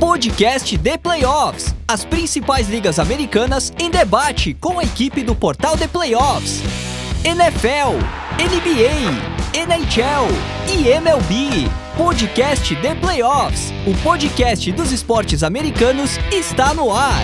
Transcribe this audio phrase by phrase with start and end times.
[0.00, 1.74] podcast de playoffs.
[1.86, 6.62] As principais ligas americanas em debate com a equipe do portal de playoffs.
[7.22, 7.98] NFL,
[8.40, 10.26] NBA, NHL
[10.72, 11.68] e MLB.
[11.98, 13.74] Podcast de playoffs.
[13.86, 17.22] O podcast dos esportes americanos está no ar.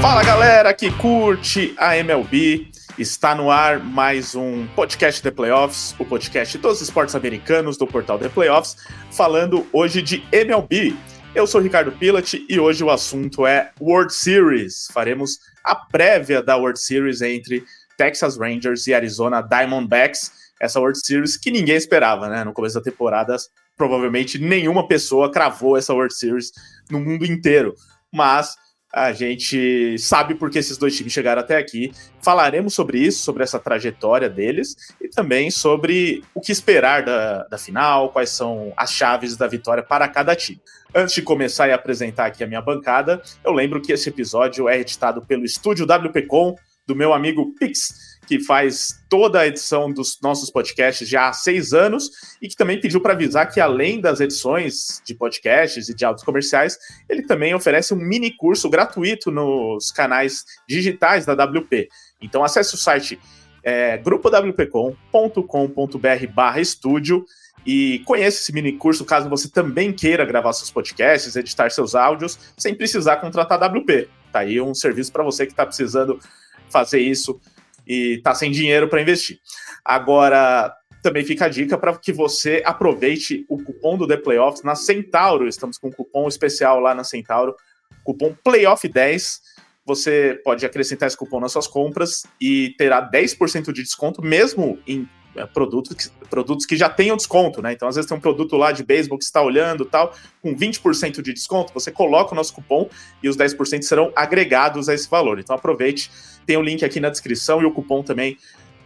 [0.00, 2.69] Fala galera que curte a MLB.
[3.00, 8.18] Está no ar mais um podcast The Playoffs, o podcast dos esportes americanos do portal
[8.18, 8.76] The Playoffs,
[9.10, 10.94] falando hoje de MLB.
[11.34, 14.86] Eu sou Ricardo Pilat e hoje o assunto é World Series.
[14.92, 17.64] Faremos a prévia da World Series entre
[17.96, 20.30] Texas Rangers e Arizona Diamondbacks.
[20.60, 22.44] Essa World Series que ninguém esperava, né?
[22.44, 23.34] No começo da temporada,
[23.78, 26.52] provavelmente nenhuma pessoa cravou essa World Series
[26.90, 27.74] no mundo inteiro.
[28.12, 28.58] Mas
[28.92, 31.92] a gente sabe porque esses dois times chegaram até aqui.
[32.20, 37.56] Falaremos sobre isso, sobre essa trajetória deles e também sobre o que esperar da, da
[37.56, 40.60] final, quais são as chaves da vitória para cada time.
[40.94, 44.80] Antes de começar e apresentar aqui a minha bancada, eu lembro que esse episódio é
[44.80, 50.52] editado pelo estúdio WPcom, do meu amigo Pix que faz toda a edição dos nossos
[50.52, 55.02] podcasts já há seis anos e que também pediu para avisar que, além das edições
[55.04, 60.44] de podcasts e de áudios comerciais, ele também oferece um mini curso gratuito nos canais
[60.68, 61.88] digitais da WP.
[62.22, 63.18] Então, acesse o site
[63.64, 67.24] é, grupowpcom.com.br barra estúdio
[67.66, 72.38] e conheça esse mini curso caso você também queira gravar seus podcasts, editar seus áudios,
[72.56, 74.08] sem precisar contratar a WP.
[74.30, 76.20] Tá aí um serviço para você que está precisando
[76.68, 77.40] fazer isso
[77.86, 79.38] e está sem dinheiro para investir.
[79.84, 84.74] Agora, também fica a dica para que você aproveite o cupom do The Playoffs na
[84.74, 85.48] Centauro.
[85.48, 87.56] Estamos com um cupom especial lá na Centauro,
[88.04, 89.40] cupom Playoff10.
[89.86, 95.08] Você pode acrescentar esse cupom nas suas compras e terá 10% de desconto, mesmo em
[95.36, 97.72] é, produtos, produtos que já tenham desconto, né?
[97.72, 101.22] Então, às vezes tem um produto lá de beisebol que está olhando tal, com 20%
[101.22, 102.88] de desconto, você coloca o nosso cupom
[103.22, 105.38] e os 10% serão agregados a esse valor.
[105.38, 106.10] Então aproveite,
[106.46, 108.36] tem o link aqui na descrição e o cupom também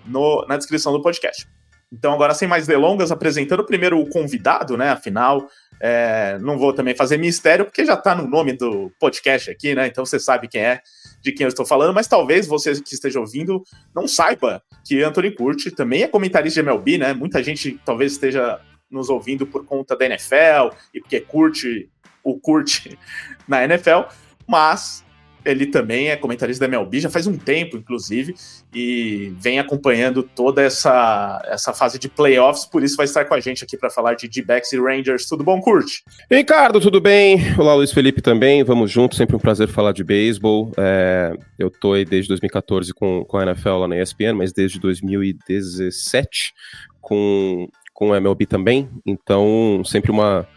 [0.05, 1.49] no, na descrição do podcast.
[1.93, 4.91] Então, agora, sem mais delongas, apresentando primeiro o convidado, né?
[4.91, 5.49] Afinal,
[5.81, 9.87] é, não vou também fazer mistério, porque já está no nome do podcast aqui, né?
[9.87, 10.81] Então você sabe quem é,
[11.21, 13.63] de quem eu estou falando, mas talvez você que esteja ouvindo
[13.95, 17.13] não saiba que Anthony Curti também é comentarista de MLB, né?
[17.13, 21.91] Muita gente talvez esteja nos ouvindo por conta da NFL e porque curte
[22.23, 22.99] o curte
[23.47, 24.09] na NFL,
[24.47, 25.04] mas
[25.45, 28.35] ele também é comentarista da MLB já faz um tempo, inclusive,
[28.75, 33.41] e vem acompanhando toda essa, essa fase de playoffs, por isso vai estar com a
[33.41, 35.27] gente aqui para falar de D-backs e Rangers.
[35.27, 36.01] Tudo bom, Kurt?
[36.31, 37.39] Ricardo, tudo bem?
[37.59, 40.73] Olá, Luiz Felipe também, vamos juntos, sempre um prazer falar de beisebol.
[40.79, 44.81] É, eu tô aí desde 2014 com, com a NFL lá na ESPN, mas desde
[44.81, 46.55] 2017
[47.01, 50.49] com, com a MLB também, então sempre uma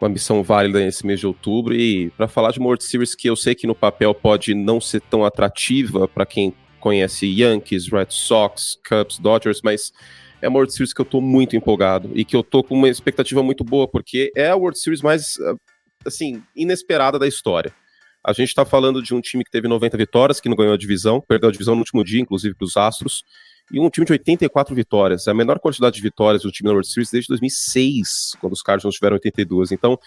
[0.00, 3.28] uma missão válida nesse mês de outubro e para falar de uma World Series que
[3.28, 8.06] eu sei que no papel pode não ser tão atrativa para quem conhece Yankees, Red
[8.10, 9.92] Sox, Cubs, Dodgers, mas
[10.40, 12.88] é uma World Series que eu tô muito empolgado e que eu tô com uma
[12.88, 15.36] expectativa muito boa porque é a World Series mais
[16.04, 17.74] assim inesperada da história.
[18.24, 20.78] A gente está falando de um time que teve 90 vitórias, que não ganhou a
[20.78, 23.24] divisão, perdeu a divisão no último dia, inclusive para os Astros,
[23.70, 25.26] e um time de 84 vitórias.
[25.26, 28.62] É a menor quantidade de vitórias do time na World Series desde 2006, quando os
[28.62, 29.72] Cardinals tiveram 82.
[29.72, 29.98] Então,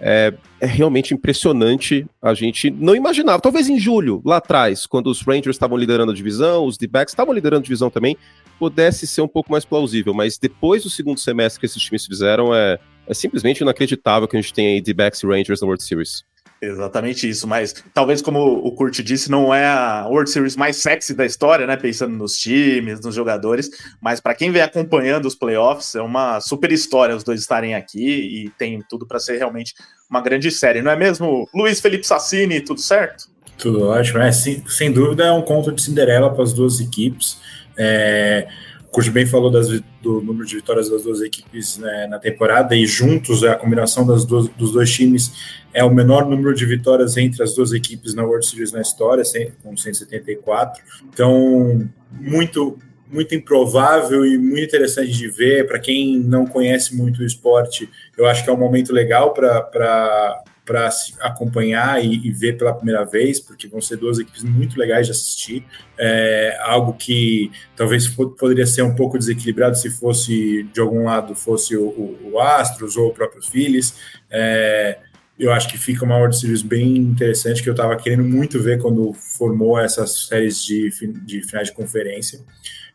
[0.00, 2.06] é, é, realmente impressionante.
[2.20, 6.14] A gente não imaginava, talvez em julho, lá atrás, quando os Rangers estavam liderando a
[6.14, 8.16] divisão, os D-backs estavam liderando a divisão também,
[8.58, 10.12] pudesse ser um pouco mais plausível.
[10.12, 14.40] Mas depois do segundo semestre que esses times fizeram, é, é simplesmente inacreditável que a
[14.40, 16.24] gente tenha aí D-backs e Rangers na World Series.
[16.64, 21.12] Exatamente isso, mas talvez como o Kurt disse, não é a World Series mais sexy
[21.12, 21.76] da história, né?
[21.76, 23.68] Pensando nos times, nos jogadores,
[24.00, 28.44] mas para quem vem acompanhando os playoffs, é uma super história os dois estarem aqui
[28.44, 29.74] e tem tudo para ser realmente
[30.08, 31.48] uma grande série, não é mesmo?
[31.52, 33.28] Luiz Felipe Sassini, tudo certo?
[33.58, 37.40] Tudo ótimo, é, sem, sem dúvida é um conto de Cinderela para as duas equipes.
[37.76, 38.46] É,
[38.92, 39.68] Curte bem falou das,
[40.02, 44.24] do número de vitórias das duas equipes né, na temporada e juntos a combinação das
[44.26, 45.32] duas, dos dois times
[45.72, 49.22] é o menor número de vitórias entre as duas equipes na World Series na história,
[49.62, 50.82] com 174.
[51.10, 51.88] Então,
[52.20, 52.78] muito
[53.10, 55.66] muito improvável e muito interessante de ver.
[55.66, 60.42] Para quem não conhece muito o esporte, eu acho que é um momento legal para
[60.64, 60.88] para
[61.20, 65.12] acompanhar e, e, ver pela primeira vez, porque vão ser duas equipes muito legais de
[65.12, 65.64] assistir.
[65.98, 71.76] É, algo que talvez poderia ser um pouco desequilibrado se fosse de algum lado fosse
[71.76, 73.94] o, o, o Astros ou o próprio Phillies.
[74.30, 74.98] É,
[75.38, 78.80] eu acho que fica uma World Series bem interessante que eu estava querendo muito ver
[78.80, 80.90] quando formou essas séries de,
[81.24, 82.40] de finais de conferência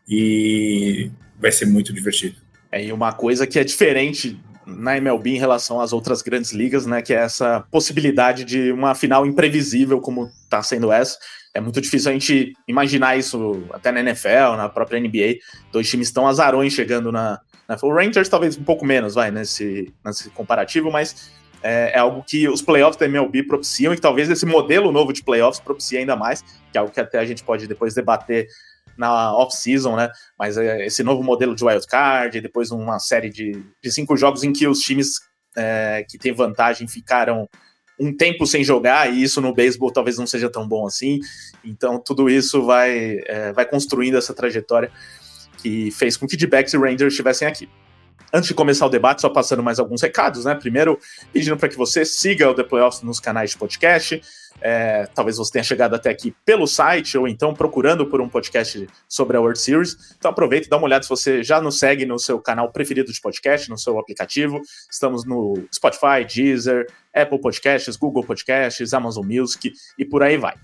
[0.08, 2.36] e vai ser muito divertido.
[2.72, 6.84] É, e uma coisa que é diferente na MLB em relação às outras grandes ligas,
[6.84, 7.00] né?
[7.00, 11.18] Que é essa possibilidade de uma final imprevisível, como está sendo essa.
[11.54, 15.38] É muito difícil a gente imaginar isso até na NFL, na própria NBA.
[15.72, 17.76] Dois times tão azarões chegando na, na.
[17.82, 21.30] O Rangers talvez um pouco menos, vai, nesse, nesse comparativo, mas
[21.62, 25.12] é, é, algo que os playoffs da MLB propiciam e que talvez esse modelo novo
[25.12, 28.46] de playoffs propicie ainda mais, que é algo que até a gente pode depois debater
[28.98, 30.10] na off-season, né?
[30.38, 34.52] Mas é, esse novo modelo de wildcard, depois uma série de, de cinco jogos em
[34.52, 35.20] que os times
[35.56, 37.48] é, que têm vantagem ficaram
[37.98, 41.18] um tempo sem jogar, e isso no beisebol talvez não seja tão bom assim.
[41.64, 44.90] Então, tudo isso vai, é, vai construindo essa trajetória
[45.60, 47.68] que fez com que D-backs e Rangers estivessem aqui.
[48.32, 50.54] Antes de começar o debate, só passando mais alguns recados, né?
[50.54, 50.98] Primeiro,
[51.32, 54.20] pedindo para que você siga o The Playoffs nos canais de podcast.
[54.60, 58.88] É, talvez você tenha chegado até aqui pelo site ou então procurando por um podcast
[59.08, 59.96] sobre a World Series.
[60.18, 63.12] Então aproveita e dá uma olhada se você já nos segue no seu canal preferido
[63.12, 64.60] de podcast, no seu aplicativo.
[64.90, 70.54] Estamos no Spotify, Deezer, Apple Podcasts, Google Podcasts, Amazon Music e por aí vai.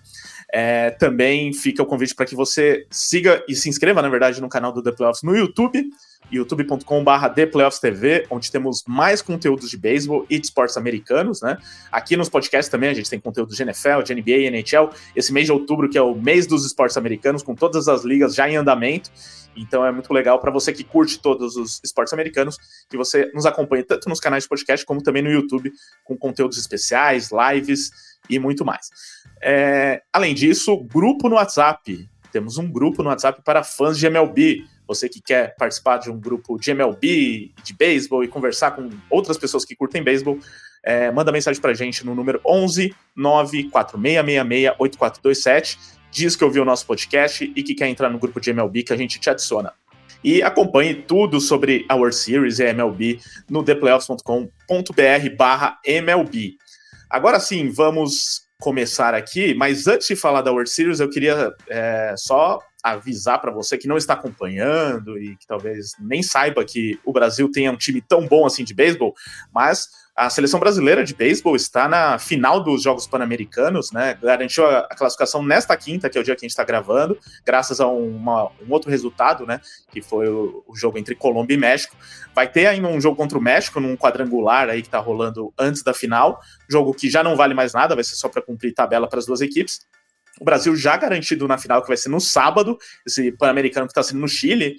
[0.57, 4.49] É, também fica o convite para que você siga e se inscreva, na verdade, no
[4.49, 5.91] canal do The Playoffs no YouTube
[6.31, 11.59] youtube.com.br ThePlayoffsTV, onde temos mais conteúdos de beisebol e de esportes americanos, né?
[11.91, 14.91] Aqui nos podcasts também a gente tem conteúdo de NFL, de NBA NHL.
[15.15, 18.35] Esse mês de outubro, que é o mês dos esportes americanos, com todas as ligas
[18.35, 19.11] já em andamento.
[19.57, 22.57] Então é muito legal para você que curte todos os esportes americanos,
[22.89, 25.73] que você nos acompanhe tanto nos canais de podcast como também no YouTube,
[26.05, 28.89] com conteúdos especiais, lives e muito mais.
[29.43, 32.09] É, além disso, grupo no WhatsApp.
[32.33, 34.65] Temos um grupo no WhatsApp para fãs de MLB.
[34.87, 39.39] Você que quer participar de um grupo de MLB, de beisebol e conversar com outras
[39.39, 40.39] pessoas que curtem beisebol,
[40.83, 45.79] é, manda mensagem pra gente no número 11 94666 8427.
[46.11, 48.93] Diz que ouviu o nosso podcast e que quer entrar no grupo de MLB que
[48.93, 49.73] a gente te adiciona.
[50.23, 56.57] E acompanhe tudo sobre a World Series e a MLB no theplayoffs.com.br barra MLB.
[57.15, 62.13] Agora sim, vamos começar aqui, mas antes de falar da World Series, eu queria é,
[62.17, 67.13] só avisar para você que não está acompanhando e que talvez nem saiba que o
[67.13, 69.15] Brasil tenha um time tão bom assim de beisebol,
[69.55, 74.17] mas a seleção brasileira de beisebol está na final dos Jogos Pan-Americanos, né?
[74.23, 77.81] Garantiu a, classificação nesta quinta, que é o dia que a gente está gravando, graças
[77.81, 79.61] a uma, um outro resultado, né?
[79.91, 81.97] Que foi o, o, jogo entre Colômbia e México.
[82.33, 85.83] Vai ter ainda um jogo contra o México, num quadrangular aí que está rolando antes
[85.83, 86.41] da final.
[86.71, 89.27] Jogo que já não vale mais nada, vai ser só para cumprir tabela para as
[89.27, 89.81] duas equipes.
[90.41, 92.77] O Brasil já garantido na final, que vai ser no sábado,
[93.07, 94.77] esse Pan-Americano que está sendo no Chile.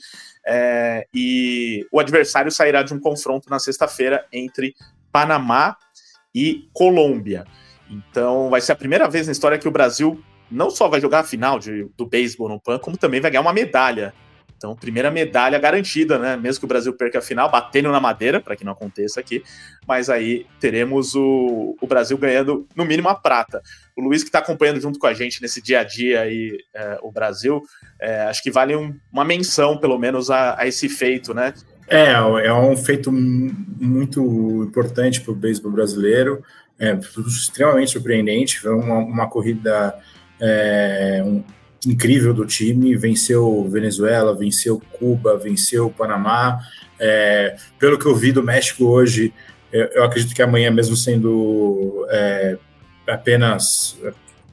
[0.47, 4.75] É, e o adversário sairá de um confronto na sexta-feira entre
[5.11, 5.75] Panamá
[6.33, 7.45] e Colômbia.
[7.89, 10.21] Então vai ser a primeira vez na história que o Brasil
[10.51, 13.41] não só vai jogar a final de, do beisebol no PAN, como também vai ganhar
[13.41, 14.13] uma medalha
[14.65, 16.35] então, primeira medalha garantida, né?
[16.35, 19.43] Mesmo que o Brasil perca a final, batendo na madeira, para que não aconteça aqui,
[19.87, 23.61] mas aí teremos o, o Brasil ganhando, no mínimo, a prata.
[23.95, 26.97] O Luiz, que está acompanhando junto com a gente nesse dia a dia aí, é,
[27.03, 27.61] o Brasil,
[28.01, 31.53] é, acho que vale um, uma menção, pelo menos, a, a esse feito, né?
[31.87, 36.43] É, é um feito muito importante para o beisebol brasileiro,
[36.79, 36.97] é
[37.27, 38.59] extremamente surpreendente.
[38.59, 39.95] Foi uma, uma corrida,
[40.41, 41.43] é, um,
[41.85, 46.59] incrível do time, venceu Venezuela, venceu Cuba, venceu Panamá.
[46.99, 49.33] É, pelo que eu vi do México hoje,
[49.71, 52.57] eu, eu acredito que amanhã, mesmo sendo é,
[53.07, 53.97] apenas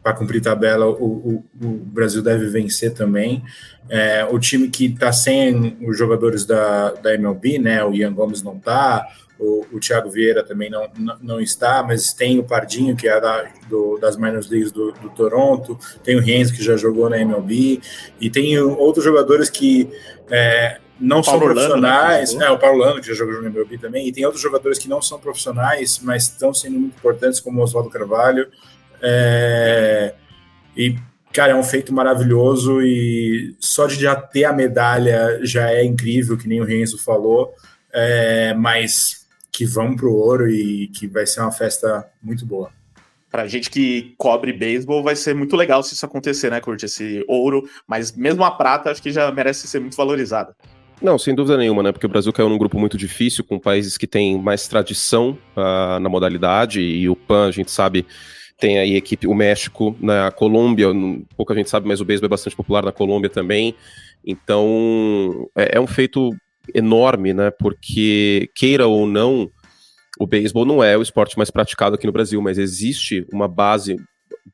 [0.03, 3.43] para cumprir tabela, o, o, o, Brasil deve vencer também.
[3.89, 7.85] É, o time que está sem os jogadores da, da MLB, né?
[7.85, 9.07] O Ian Gomes não está,
[9.43, 13.21] o, o Thiago Vieira também não, não, não, está, mas tem o Pardinho, que é
[13.21, 17.19] da, do, das minors leagues do, do, Toronto, tem o Renzo, que já jogou na
[17.19, 17.81] MLB,
[18.21, 19.91] e tem outros jogadores que
[20.31, 22.47] é, não são né, profissionais, né?
[22.47, 24.89] é, o Paulo Lando, que já jogou na MLB também, e tem outros jogadores que
[24.89, 28.49] não são profissionais, mas estão sendo muito importantes, como o Oswaldo Carvalho,
[29.03, 30.15] é,
[30.77, 30.97] e
[31.33, 36.37] cara, é um feito maravilhoso e só de já ter a medalha já é incrível,
[36.37, 37.53] que nem o Renzo falou,
[37.93, 39.22] é, mas
[39.53, 42.71] que vão para o ouro e que vai ser uma festa muito boa.
[43.31, 46.87] Pra gente que cobre beisebol, vai ser muito legal se isso acontecer, né, Curte?
[46.87, 50.55] Esse ouro, mas mesmo a prata, acho que já merece ser muito valorizada.
[51.01, 51.93] Não, sem dúvida nenhuma, né?
[51.93, 55.99] Porque o Brasil caiu num grupo muito difícil, com países que têm mais tradição uh,
[55.99, 58.07] na modalidade, e o PAN, a gente sabe,
[58.59, 60.89] tem aí a equipe, o México, na né, Colômbia,
[61.37, 63.75] pouca gente sabe, mas o beisebol é bastante popular na Colômbia também.
[64.25, 66.31] Então, é, é um feito
[66.75, 67.51] enorme, né?
[67.51, 69.51] Porque, queira ou não,
[70.19, 73.97] o beisebol não é o esporte mais praticado aqui no Brasil, mas existe uma base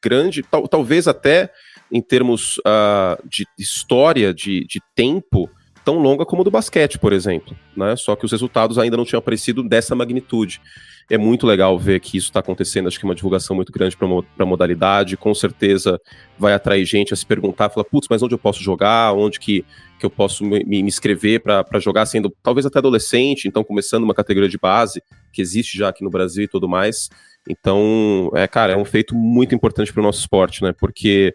[0.03, 1.51] grande, tal, talvez até
[1.91, 5.51] em termos uh, de história, de, de tempo,
[5.89, 7.97] tão longa como do basquete, por exemplo, né?
[7.97, 10.61] Só que os resultados ainda não tinham aparecido dessa magnitude.
[11.09, 13.97] É muito legal ver que isso está acontecendo, acho que é uma divulgação muito grande
[13.97, 15.99] para a modalidade, com certeza
[16.39, 19.65] vai atrair gente a se perguntar, falar, putz, mas onde eu posso jogar, onde que,
[19.99, 24.13] que eu posso me, me inscrever para jogar sendo talvez até adolescente, então começando uma
[24.13, 25.03] categoria de base,
[25.33, 27.09] que existe já aqui no Brasil e tudo mais.
[27.49, 30.75] Então, é, cara, é um feito muito importante para o nosso esporte, né?
[30.79, 31.35] Porque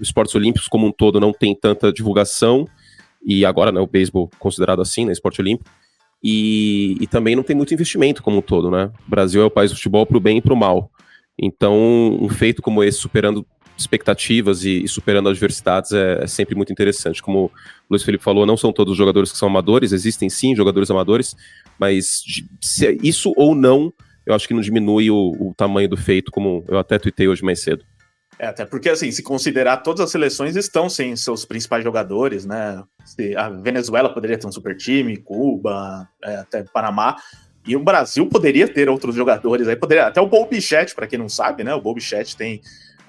[0.00, 2.66] os esportes olímpicos como um todo não tem tanta divulgação,
[3.26, 5.68] e agora, né, o beisebol considerado assim, né, esporte olímpico,
[6.22, 8.90] e, e, também não tem muito investimento como um todo, né?
[9.06, 10.90] O Brasil é o país do futebol para o bem e para o mal.
[11.38, 16.72] Então, um feito como esse, superando expectativas e, e superando adversidades, é, é, sempre muito
[16.72, 17.22] interessante.
[17.22, 17.50] Como o
[17.90, 21.36] Luiz Felipe falou, não são todos os jogadores que são amadores, existem sim jogadores amadores,
[21.78, 22.22] mas
[22.82, 23.92] é isso ou não,
[24.24, 27.44] eu acho que não diminui o, o tamanho do feito, como eu até tuitei hoje
[27.44, 27.84] mais cedo.
[28.38, 32.82] É, até porque, assim, se considerar, todas as seleções estão sem seus principais jogadores, né?
[33.36, 37.16] A Venezuela poderia ter um super time, Cuba, é, até Panamá.
[37.66, 41.18] E o Brasil poderia ter outros jogadores aí, poderia, até o Bob Bichette, para quem
[41.18, 41.74] não sabe, né?
[41.74, 42.60] O Bob Bichette tem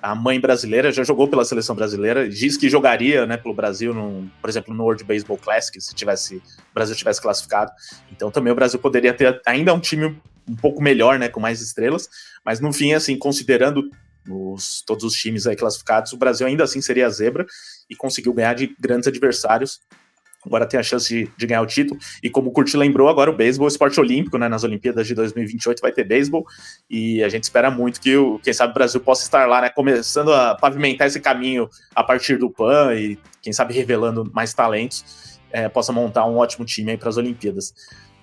[0.01, 4.29] a mãe brasileira, já jogou pela seleção brasileira, diz que jogaria, né, pelo Brasil, num,
[4.39, 6.41] por exemplo, no World Baseball Classic, se tivesse o
[6.74, 7.72] Brasil tivesse classificado.
[8.12, 10.15] Então também o Brasil poderia ter ainda um time
[10.48, 12.07] um pouco melhor, né, com mais estrelas,
[12.46, 13.89] mas no fim, assim, considerando
[14.27, 17.46] os, todos os times aí classificados, o Brasil ainda assim seria a zebra
[17.89, 19.79] e conseguiu ganhar de grandes adversários.
[20.46, 22.00] Agora tem a chance de, de ganhar o título.
[22.24, 24.48] E como o Curti lembrou, agora o beisebol é esporte olímpico, né?
[24.48, 26.46] Nas Olimpíadas de 2028 vai ter beisebol.
[26.89, 29.69] E a gente espera muito que, o, quem sabe, o Brasil possa estar lá, né?
[29.69, 35.39] Começando a pavimentar esse caminho a partir do PAN e, quem sabe, revelando mais talentos,
[35.51, 37.74] é, possa montar um ótimo time aí para as Olimpíadas.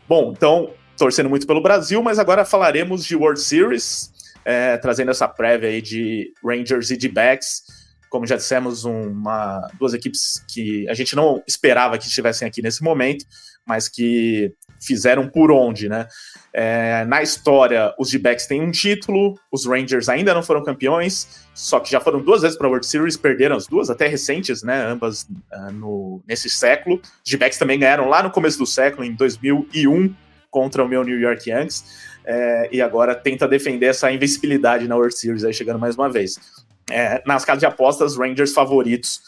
[0.09, 4.14] Bom, então, torcendo muito pelo Brasil, mas agora falaremos de World Series
[4.45, 7.63] é, trazendo essa prévia aí de Rangers e de Backs.
[8.11, 12.83] Como já dissemos, uma, duas equipes que a gente não esperava que estivessem aqui nesse
[12.83, 13.25] momento,
[13.67, 16.07] mas que fizeram por onde, né?
[16.53, 21.81] É, na história, os D-backs têm um título, os Rangers ainda não foram campeões, só
[21.81, 24.85] que já foram duas vezes para a World Series, perderam as duas, até recentes, né?
[24.87, 27.01] Ambas uh, no, nesse século.
[27.25, 30.15] Os D-backs também ganharam lá no começo do século, em 2001,
[30.51, 35.17] contra o meu New York Yankees é, e agora tenta defender essa invencibilidade na World
[35.17, 36.39] Series, aí chegando mais uma vez.
[36.91, 39.21] É, nas casas de apostas, Rangers favoritos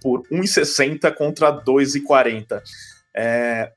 [0.00, 2.62] por 1,60 contra 2,40.
[3.16, 3.72] É,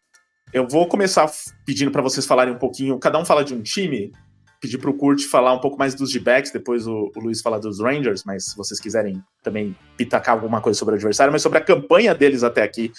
[0.53, 1.29] eu vou começar
[1.65, 4.11] pedindo para vocês falarem um pouquinho, cada um fala de um time,
[4.59, 7.59] pedir para o Kurt falar um pouco mais dos D-backs, depois o, o Luiz falar
[7.59, 11.59] dos Rangers, mas se vocês quiserem também pitacar alguma coisa sobre o adversário, mas sobre
[11.59, 12.91] a campanha deles até aqui.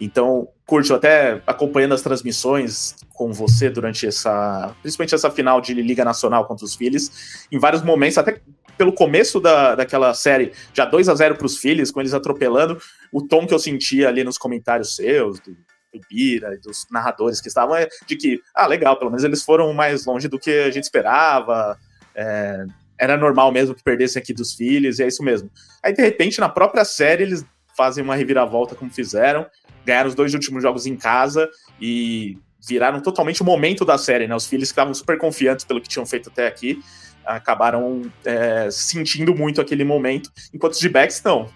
[0.00, 5.74] Então, Kurt, eu até acompanhando as transmissões com você durante essa, principalmente essa final de
[5.74, 8.40] Liga Nacional contra os Phillies, em vários momentos, até
[8.76, 12.78] pelo começo da, daquela série, já 2 a 0 para os Phillies, com eles atropelando,
[13.12, 15.56] o tom que eu sentia ali nos comentários seus, do,
[15.92, 19.42] do Bira e dos narradores que estavam, é de que, ah, legal, pelo menos eles
[19.42, 21.78] foram mais longe do que a gente esperava,
[22.14, 22.64] é,
[22.98, 25.50] era normal mesmo que perdessem aqui dos filhos, e é isso mesmo.
[25.82, 27.44] Aí, de repente, na própria série, eles
[27.76, 29.46] fazem uma reviravolta como fizeram,
[29.84, 31.48] ganharam os dois últimos jogos em casa
[31.80, 34.34] e viraram totalmente o momento da série, né?
[34.36, 36.80] Os filhos estavam super confiantes pelo que tinham feito até aqui,
[37.24, 41.48] acabaram é, sentindo muito aquele momento, enquanto os D-backs não.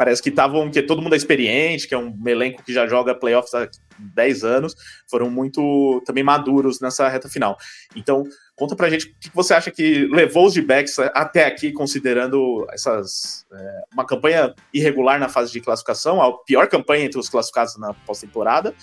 [0.00, 3.14] Parece que estavam, que todo mundo é experiente, que é um elenco que já joga
[3.14, 4.74] playoffs há 10 anos,
[5.06, 7.58] foram muito também maduros nessa reta final.
[7.94, 8.24] Então,
[8.56, 13.44] conta pra gente o que você acha que levou os D-backs até aqui, considerando essas
[13.52, 17.92] é, uma campanha irregular na fase de classificação, a pior campanha entre os classificados na
[17.92, 18.74] pós-temporada,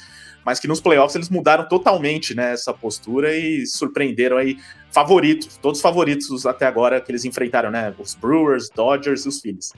[0.46, 4.60] mas que nos playoffs eles mudaram totalmente né, essa postura e surpreenderam aí
[4.92, 7.92] favoritos, todos favoritos até agora que eles enfrentaram, né?
[7.98, 9.74] Os Brewers, Dodgers e os Phillies.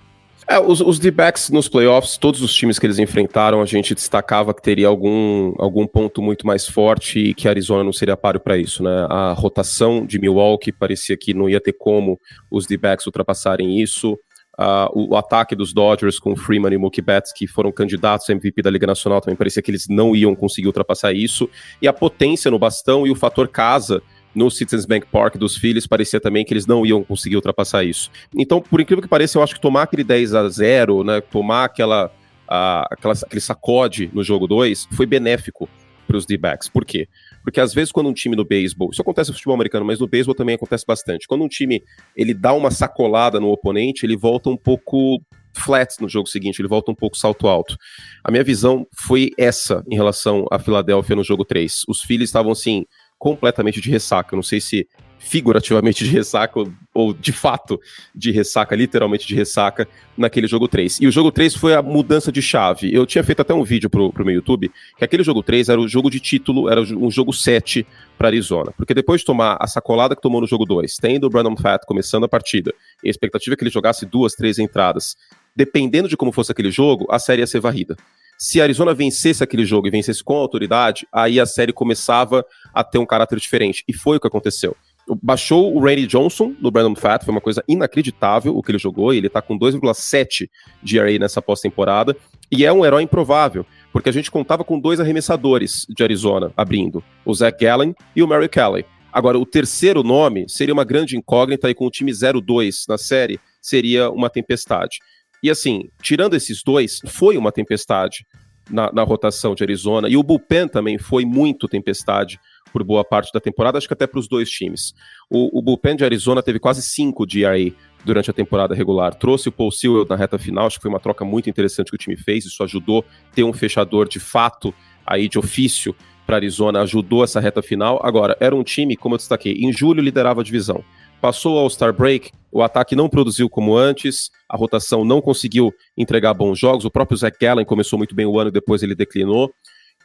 [0.52, 4.52] É, os, os D-backs nos playoffs, todos os times que eles enfrentaram, a gente destacava
[4.52, 8.40] que teria algum, algum ponto muito mais forte e que a Arizona não seria páreo
[8.40, 9.06] para isso, né?
[9.12, 14.14] A rotação de Milwaukee parecia que não ia ter como os D-backs ultrapassarem isso.
[14.60, 18.34] Uh, o, o, ataque dos Dodgers com Freeman e Mookie Betts, que foram candidatos a
[18.34, 21.48] MVP da Liga Nacional, também parecia que eles não iam conseguir ultrapassar isso.
[21.80, 24.02] E a potência no bastão e o fator casa
[24.40, 28.10] no Citizens Bank Park dos Phillies, parecia também que eles não iam conseguir ultrapassar isso.
[28.34, 31.66] Então, por incrível que pareça, eu acho que tomar aquele 10 a 0 né, tomar
[31.66, 32.10] aquela,
[32.48, 35.68] a, aquela, aquele sacode no jogo 2, foi benéfico
[36.08, 36.70] para os D-backs.
[36.70, 37.08] Por quê?
[37.44, 40.08] Porque às vezes quando um time no beisebol, isso acontece no futebol americano, mas no
[40.08, 41.28] beisebol também acontece bastante.
[41.28, 41.84] Quando um time
[42.16, 45.22] ele dá uma sacolada no oponente, ele volta um pouco
[45.54, 47.76] flat no jogo seguinte, ele volta um pouco salto alto.
[48.24, 51.84] A minha visão foi essa em relação à Filadélfia no jogo 3.
[51.88, 52.86] Os Phillies estavam assim
[53.20, 54.34] completamente de ressaca.
[54.34, 54.88] Eu não sei se
[55.20, 57.80] figurativamente de ressaca, ou, de fato
[58.16, 61.02] de ressaca, literalmente de ressaca, naquele jogo 3.
[61.02, 62.92] E o jogo 3 foi a mudança de chave.
[62.94, 65.80] Eu tinha feito até um vídeo pro, pro meu YouTube, que aquele jogo 3 era
[65.80, 67.86] o jogo de título, era um jogo 7
[68.18, 68.72] para Arizona.
[68.76, 71.86] Porque depois de tomar a sacolada que tomou no jogo 2, tendo o Brandon Fat
[71.86, 72.74] começando a partida,
[73.06, 75.18] a expectativa é que ele jogasse duas, três entradas,
[75.54, 77.98] dependendo de como fosse aquele jogo, a série ia ser varrida.
[78.42, 82.98] Se Arizona vencesse aquele jogo e vencesse com autoridade, aí a série começava a ter
[82.98, 83.84] um caráter diferente.
[83.86, 84.78] E foi o que aconteceu.
[85.22, 89.14] Baixou o Randy Johnson no Brandon Fat, foi uma coisa inacreditável o que ele jogou,
[89.14, 90.50] e ele tá com 2,7
[90.82, 92.16] de ERA nessa pós-temporada,
[92.50, 97.04] e é um herói improvável, porque a gente contava com dois arremessadores de Arizona abrindo,
[97.26, 98.86] o Zach Gallen e o Mary Kelly.
[99.12, 103.38] Agora, o terceiro nome seria uma grande incógnita, e com o time 0-2 na série,
[103.60, 105.00] seria uma tempestade.
[105.42, 108.26] E assim, tirando esses dois, foi uma tempestade
[108.70, 112.40] na, na rotação de Arizona, e o bullpen também foi muito tempestade
[112.72, 114.94] por boa parte da temporada, acho que até para os dois times.
[115.30, 117.74] O, o bullpen de Arizona teve quase 5 de ERA
[118.06, 119.16] durante a temporada regular.
[119.16, 121.96] Trouxe o Paul Sewell na reta final, acho que foi uma troca muito interessante que
[121.96, 123.04] o time fez, isso ajudou
[123.34, 124.74] ter um fechador de fato
[125.06, 128.00] aí de ofício para Arizona, ajudou essa reta final.
[128.04, 130.84] Agora, era um time, como eu destaquei, em julho liderava a divisão.
[131.22, 136.34] Passou ao All-Star Break, o ataque não produziu como antes, a rotação não conseguiu entregar
[136.34, 139.54] bons jogos, o próprio Zach Gallen começou muito bem o ano e depois ele declinou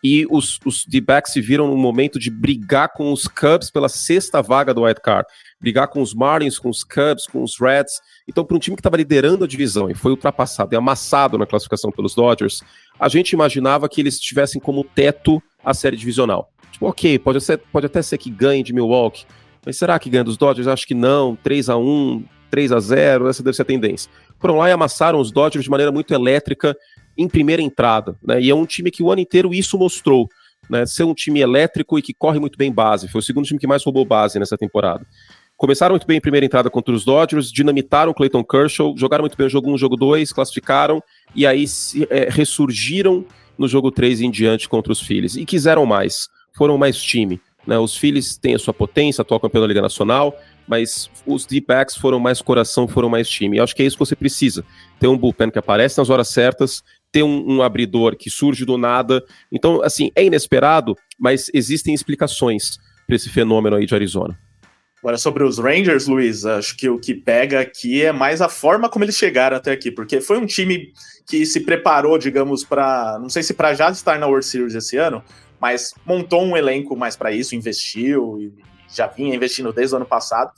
[0.04, 4.42] e os, os D-backs se viram no momento de brigar com os Cubs pela sexta
[4.42, 5.26] vaga do White Card,
[5.58, 7.94] brigar com os Marlins, com os Cubs, com os Reds.
[8.28, 11.46] Então, para um time que estava liderando a divisão e foi ultrapassado e amassado na
[11.46, 12.62] classificação pelos Dodgers,
[13.00, 16.50] a gente imaginava que eles tivessem como teto a série divisional.
[16.70, 19.24] Tipo, ok, pode, ser, pode até ser que ganhe de Milwaukee,
[19.64, 20.68] mas será que ganha dos Dodgers?
[20.68, 21.36] Acho que não.
[21.36, 24.10] 3 a 1 3 a 0 essa deve ser a tendência.
[24.38, 26.76] Foram lá e amassaram os Dodgers de maneira muito elétrica
[27.16, 28.40] em primeira entrada, né?
[28.40, 30.28] E é um time que o ano inteiro isso mostrou,
[30.70, 30.86] né?
[30.86, 33.08] Ser um time elétrico e que corre muito bem base.
[33.08, 35.04] Foi o segundo time que mais roubou base nessa temporada.
[35.56, 39.46] Começaram muito bem em primeira entrada contra os Dodgers, dinamitaram Clayton Kershaw, jogaram muito bem
[39.46, 41.02] o jogo 1, jogo 2, classificaram
[41.34, 43.24] e aí se, é, ressurgiram
[43.56, 47.40] no jogo 3 em diante contra os Phillies e quiseram mais, foram mais time.
[47.66, 47.78] Né?
[47.78, 52.18] Os Phillies têm a sua potência, atual campeão da Liga Nacional, mas os D-backs foram
[52.18, 53.56] mais coração, foram mais time.
[53.56, 54.64] E acho que é isso que você precisa.
[54.98, 58.76] Ter um bullpen que aparece nas horas certas, ter um, um, abridor que surge do
[58.76, 59.24] nada.
[59.52, 64.38] Então, assim, é inesperado, mas existem explicações para esse fenômeno aí de Arizona.
[65.04, 68.88] Agora, sobre os Rangers, Luiz, acho que o que pega aqui é mais a forma
[68.88, 70.94] como eles chegaram até aqui, porque foi um time
[71.26, 73.18] que se preparou, digamos, para.
[73.20, 75.22] Não sei se para já estar na World Series esse ano,
[75.64, 78.52] mas montou um elenco mais para isso, investiu e
[78.86, 80.52] já vinha investindo desde o ano passado.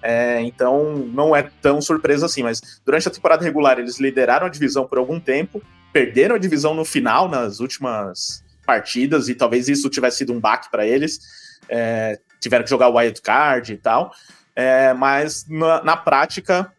[0.00, 4.48] É, então não é tão surpresa assim, mas durante a temporada regular eles lideraram a
[4.48, 5.60] divisão por algum tempo,
[5.92, 10.70] perderam a divisão no final, nas últimas partidas, e talvez isso tivesse sido um baque
[10.70, 11.18] para eles.
[11.68, 14.12] É, tiveram que jogar o wild card e tal.
[14.54, 16.72] É, mas na, na, prática,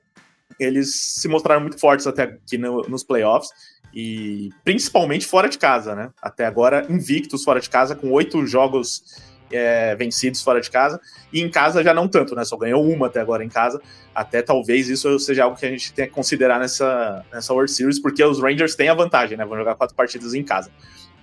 [0.58, 3.50] eles se mostraram muito fortes até aqui no, nos playoffs.
[3.94, 6.10] E principalmente fora de casa, né?
[6.22, 9.04] Até agora, invictos fora de casa, com oito jogos
[9.52, 11.00] é, vencidos fora de casa,
[11.32, 12.44] e em casa já não tanto, né?
[12.44, 13.80] Só ganhou uma até agora em casa.
[14.14, 18.00] Até talvez isso seja algo que a gente tenha que considerar nessa, nessa World Series,
[18.00, 19.46] porque os Rangers têm a vantagem, né?
[19.46, 20.72] Vão jogar quatro partidas em casa.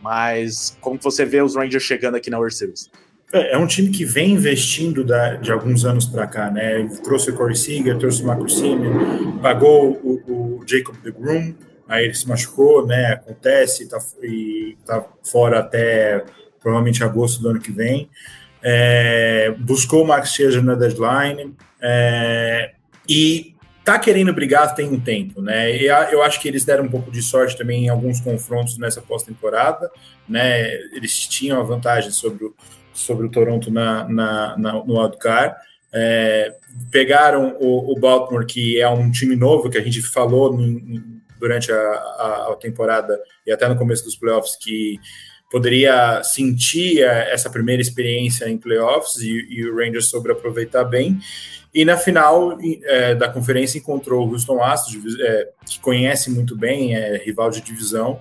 [0.01, 2.89] Mas como você vê os Rangers chegando aqui na World Series?
[3.33, 6.89] É, é um time que vem investindo da, de alguns anos para cá, né?
[7.03, 11.55] Trouxe o Corey Seager, trouxe o Marco Simeon, pagou o, o Jacob DeGrom,
[11.91, 13.15] aí ele se machucou, né?
[13.15, 16.25] Acontece tá, e tá fora até
[16.61, 18.09] provavelmente agosto do ano que vem.
[18.63, 22.73] É, buscou o Max Scherzer na deadline é,
[23.09, 25.77] e tá querendo brigar tem um tempo, né?
[25.77, 29.03] E eu acho que eles deram um pouco de sorte também em alguns confrontos nessa
[29.03, 29.91] pós-temporada,
[30.29, 30.73] né?
[30.95, 32.55] Eles tinham a vantagem sobre o,
[32.93, 35.57] sobre o Toronto na, na, na no wildcard.
[35.93, 36.55] É,
[36.93, 40.57] pegaram o, o, Baltimore, que é um time novo que a gente falou
[41.41, 45.01] durante a, a, a temporada e até no começo dos playoffs que
[45.51, 51.19] poderia sentir é, essa primeira experiência em playoffs e, e o Rangers soube aproveitar bem.
[51.75, 56.95] E na final é, da conferência encontrou o Houston Astros, é, que conhece muito bem,
[56.95, 58.21] é rival de divisão,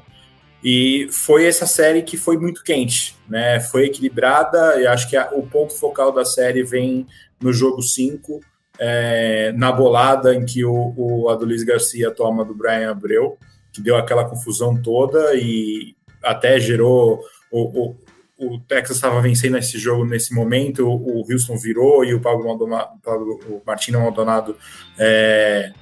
[0.63, 3.59] e foi essa série que foi muito quente, né?
[3.59, 7.07] Foi equilibrada, e acho que a, o ponto focal da série vem
[7.41, 8.41] no jogo 5,
[8.79, 13.37] é, na bolada em que o, o Adolis Garcia toma do Brian Abreu,
[13.73, 17.21] que deu aquela confusão toda e até gerou.
[17.51, 17.95] O, o,
[18.37, 22.89] o Texas estava vencendo esse jogo nesse momento, o Houston virou e o Pablo, Maldonado,
[23.03, 24.55] Pablo o Martino Maldonado
[24.97, 25.73] é,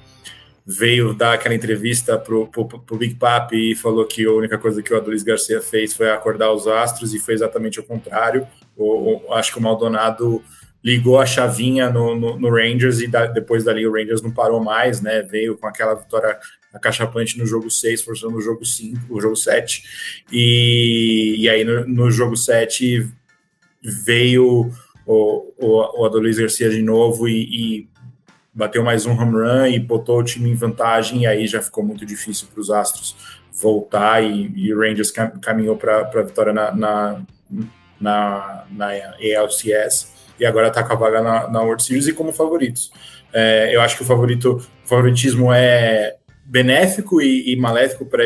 [0.66, 4.92] veio dar aquela entrevista para o Big Papi e falou que a única coisa que
[4.92, 8.44] o Adolis Garcia fez foi acordar os astros e foi exatamente o contrário.
[8.76, 10.42] O, o, acho que o Maldonado
[10.88, 14.58] ligou a chavinha no, no, no Rangers e da, depois dali o Rangers não parou
[14.58, 15.20] mais, né?
[15.20, 16.38] Veio com aquela vitória
[16.72, 20.24] acachapante no jogo 6, forçando o jogo 5, o jogo 7.
[20.32, 23.06] E, e aí no, no jogo 7
[23.82, 24.72] veio
[25.04, 27.88] o, o, o Adolis Garcia de novo e, e,
[28.54, 31.84] bateu mais um home run e botou o time em vantagem, e aí já ficou
[31.84, 33.14] muito difícil para os Astros
[33.52, 37.22] voltar e, e o Rangers cam, caminhou para a vitória na, na,
[38.00, 38.86] na, na
[39.38, 42.90] ALCS e agora está com a vaga na, na World Series e como favoritos.
[43.32, 48.24] É, eu acho que o favorito, o favoritismo é benéfico e, e maléfico para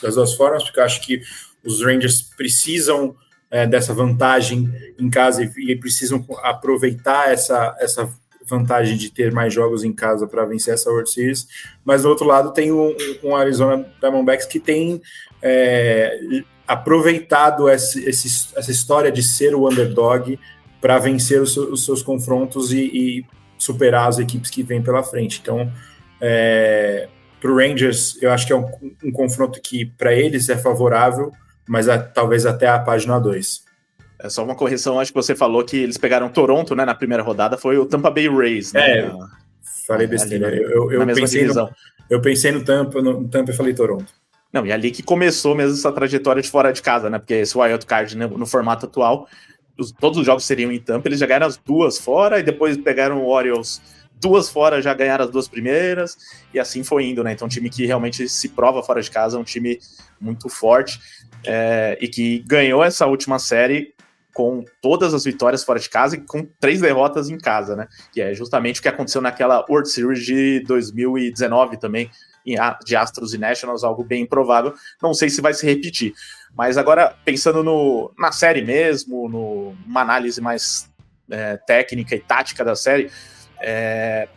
[0.00, 1.22] das duas formas, porque eu acho que
[1.64, 3.16] os Rangers precisam
[3.50, 8.08] é, dessa vantagem em casa e, e, precisam aproveitar essa, essa
[8.46, 11.46] vantagem de ter mais jogos em casa para vencer essa World Series.
[11.84, 15.00] Mas do outro lado tem um, um Arizona Diamondbacks que tem
[15.40, 20.38] é, aproveitado essa, essa história de ser o underdog
[20.84, 25.40] para vencer os, os, seus confrontos e, e, superar as equipes que vêm pela frente.
[25.42, 25.72] Então,
[26.20, 27.08] é,
[27.40, 28.66] para o Rangers, eu acho que é um,
[29.02, 31.32] um confronto que para eles é favorável,
[31.66, 33.64] mas a, talvez até a página 2.
[34.18, 37.22] É só uma correção, acho que você falou que eles pegaram Toronto, né, na primeira
[37.22, 38.98] rodada, foi o Tampa Bay Rays, né?
[38.98, 39.12] É,
[39.86, 40.54] falei besteira.
[40.54, 41.70] eu, eu, eu pensei no,
[42.10, 44.12] eu pensei no Tampa, no Tampa e falei Toronto.
[44.52, 47.18] Não, e ali que começou mesmo essa trajetória de fora de casa, né?
[47.18, 49.26] Porque esse wild card né, no formato atual
[49.78, 52.76] os, todos os jogos seriam em Tampa, eles já ganharam as duas fora e depois
[52.76, 53.80] pegaram o Orioles
[54.20, 56.16] duas fora, já ganharam as duas primeiras
[56.52, 57.32] e assim foi indo, né?
[57.32, 59.78] Então, um time que realmente se prova fora de casa, um time
[60.20, 60.98] muito forte
[61.44, 63.94] é, e que ganhou essa última série
[64.32, 67.86] com todas as vitórias fora de casa e com três derrotas em casa, né?
[68.12, 72.10] Que é justamente o que aconteceu naquela World Series de 2019 também,
[72.84, 74.74] de Astros e Nationals, algo bem improvável.
[75.02, 76.12] Não sei se vai se repetir.
[76.56, 80.88] Mas agora, pensando no, na série mesmo, no, numa análise mais
[81.30, 83.10] é, técnica e tática da série,
[83.60, 84.28] é,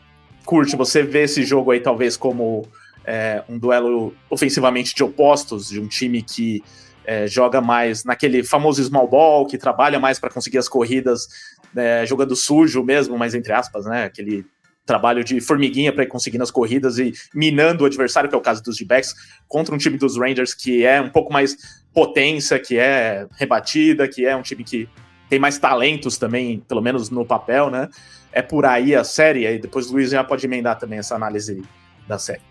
[0.45, 2.65] curte, você vê esse jogo aí talvez como
[3.05, 6.63] é, um duelo ofensivamente de opostos, de um time que
[7.05, 11.27] é, joga mais naquele famoso small ball, que trabalha mais para conseguir as corridas,
[11.75, 14.03] é, jogando sujo mesmo, mas entre aspas, né?
[14.03, 14.45] Aquele
[14.87, 18.41] trabalho de formiguinha para ir conseguindo as corridas e minando o adversário, que é o
[18.41, 19.13] caso dos D-backs,
[19.47, 21.55] contra um time dos Rangers que é um pouco mais
[21.93, 24.89] potência, que é rebatida, que é um time que
[25.29, 27.89] tem mais talentos também, pelo menos no papel, né?
[28.31, 31.61] É por aí a série, e depois o Luiz já pode emendar também essa análise
[32.07, 32.41] da série.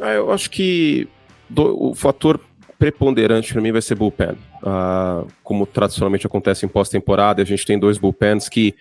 [0.00, 1.08] Ah, eu acho que
[1.48, 2.40] do, o fator
[2.78, 4.36] preponderante para mim vai ser bullpen.
[4.62, 8.74] Ah, como tradicionalmente acontece em pós-temporada, a gente tem dois bullpens que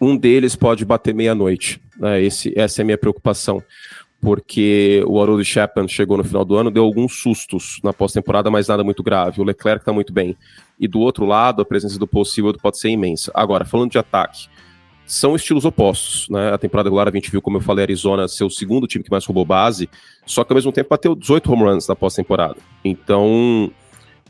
[0.00, 1.80] um deles pode bater meia-noite.
[1.98, 2.26] Né?
[2.26, 3.62] essa é a minha preocupação.
[4.20, 8.66] Porque o Harold Chapman chegou no final do ano, deu alguns sustos na pós-temporada, mas
[8.66, 9.40] nada muito grave.
[9.40, 10.36] O Leclerc está muito bem.
[10.78, 13.30] E do outro lado, a presença do Seward pode ser imensa.
[13.32, 14.48] Agora, falando de ataque,
[15.06, 16.52] são estilos opostos, né?
[16.52, 19.10] A temporada regular a gente viu, como eu falei, Arizona ser o segundo time que
[19.10, 19.88] mais roubou base,
[20.26, 22.56] só que ao mesmo tempo bateu 18 home runs na pós-temporada.
[22.84, 23.72] Então,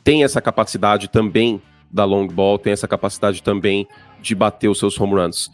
[0.05, 3.87] tem essa capacidade também da long ball, tem essa capacidade também
[4.21, 5.51] de bater os seus home runs.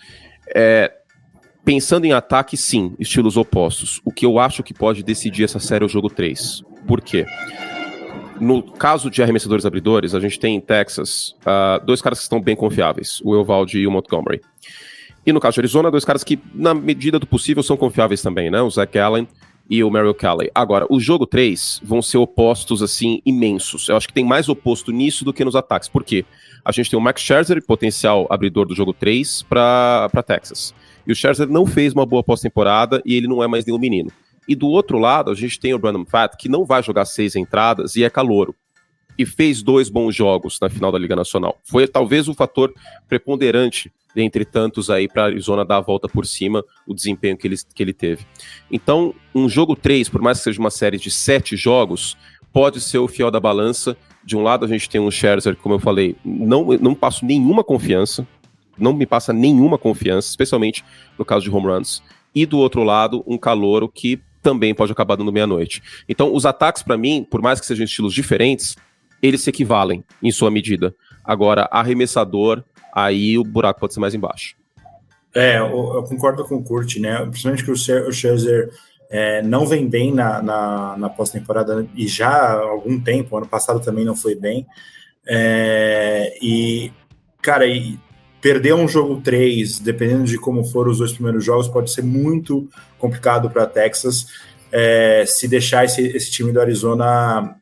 [0.54, 0.92] É,
[1.64, 4.00] pensando em ataque, sim, estilos opostos.
[4.04, 6.62] O que eu acho que pode decidir essa série é o jogo 3.
[6.86, 7.24] Por quê?
[8.40, 12.40] No caso de arremessadores abridores, a gente tem em Texas uh, dois caras que estão
[12.40, 14.40] bem confiáveis, o Evaldi e o Montgomery.
[15.24, 18.50] E no caso de Arizona, dois caras que, na medida do possível, são confiáveis também,
[18.50, 18.60] né?
[18.60, 19.26] O Zach Allen
[19.68, 20.50] e o Merrill Kelly.
[20.54, 23.88] Agora, o jogo 3 vão ser opostos, assim, imensos.
[23.88, 25.88] Eu acho que tem mais oposto nisso do que nos ataques.
[25.88, 26.24] Por quê?
[26.64, 30.74] A gente tem o Max Scherzer, potencial abridor do jogo 3, para Texas.
[31.06, 34.10] E o Scherzer não fez uma boa pós-temporada e ele não é mais nenhum menino.
[34.46, 37.34] E do outro lado, a gente tem o Brandon Fat, que não vai jogar seis
[37.34, 38.54] entradas e é calouro.
[39.18, 41.58] E fez dois bons jogos na final da Liga Nacional.
[41.64, 42.72] Foi talvez o fator
[43.08, 47.56] preponderante dentre tantos aí para Arizona dar a volta por cima, o desempenho que ele,
[47.74, 48.24] que ele teve.
[48.70, 52.16] Então, um jogo 3, por mais que seja uma série de sete jogos,
[52.52, 53.96] pode ser o fiel da balança.
[54.24, 57.64] De um lado, a gente tem um Scherzer, como eu falei, não, não passo nenhuma
[57.64, 58.26] confiança,
[58.78, 60.84] não me passa nenhuma confiança, especialmente
[61.18, 62.02] no caso de home runs.
[62.34, 65.82] E do outro lado, um calouro que também pode acabar dando meia-noite.
[66.08, 68.76] Então, os ataques, para mim, por mais que sejam estilos diferentes,
[69.24, 70.94] eles se equivalem em sua medida.
[71.24, 74.54] Agora, arremessador, aí o buraco pode ser mais embaixo.
[75.34, 77.18] É, eu, eu concordo com o Kurt, né?
[77.26, 77.76] Principalmente que o
[78.12, 78.70] Scherzer
[79.10, 83.80] é, não vem bem na, na, na pós-temporada e já há algum tempo, ano passado
[83.80, 84.66] também não foi bem.
[85.26, 86.92] É, e,
[87.40, 87.98] cara, e
[88.42, 92.68] perder um jogo 3, dependendo de como foram os dois primeiros jogos, pode ser muito
[92.98, 94.26] complicado para Texas
[94.70, 97.56] é, se deixar esse, esse, time do Arizona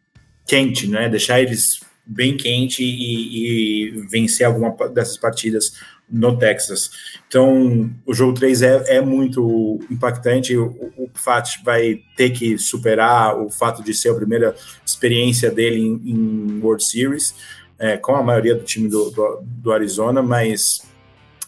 [0.47, 1.09] quente, né?
[1.09, 5.73] Deixar eles bem quente e, e vencer alguma dessas partidas
[6.13, 6.91] no Texas.
[7.27, 10.55] Então, o jogo 3 é, é muito impactante.
[10.57, 15.81] O, o Fat vai ter que superar o fato de ser a primeira experiência dele
[15.81, 17.35] em, em World Series,
[17.79, 20.83] é, com a maioria do time do, do, do, Arizona, mas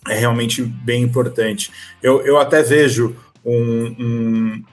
[0.08, 1.70] é realmente bem importante.
[2.02, 4.64] Eu, eu até vejo um, um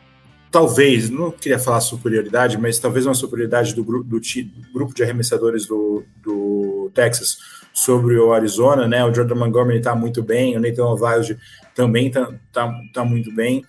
[0.51, 5.01] talvez, não queria falar superioridade, mas talvez uma superioridade do, grupo, do, do grupo de
[5.01, 7.37] arremessadores do, do Texas
[7.73, 9.03] sobre o Arizona, né?
[9.05, 11.37] O Jordan Montgomery está muito bem, o Nathan Ovalde
[11.73, 13.63] também está tá, tá muito bem,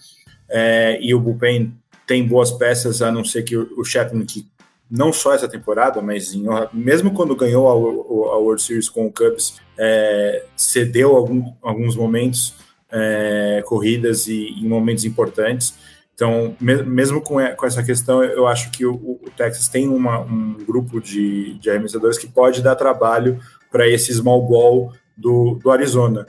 [0.48, 1.72] é, e o Bullpen
[2.06, 4.46] tem boas peças, a não ser que o, o Chapman, que
[4.90, 9.12] não só essa temporada, mas em, mesmo quando ganhou a, a, World Series com o
[9.12, 12.54] Cubs, é, cedeu algum, alguns momentos,
[12.90, 15.74] é, corridas e em momentos importantes.
[16.14, 20.54] Então, me, mesmo com, essa questão, eu acho que o, o Texas tem uma, um
[20.64, 26.26] grupo de, de arremessadores que pode dar trabalho para esse small ball do, do Arizona.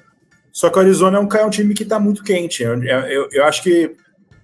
[0.52, 2.63] Só que o Arizona é um, é um time que está muito quente.
[2.63, 3.96] Eu, eu, eu, acho que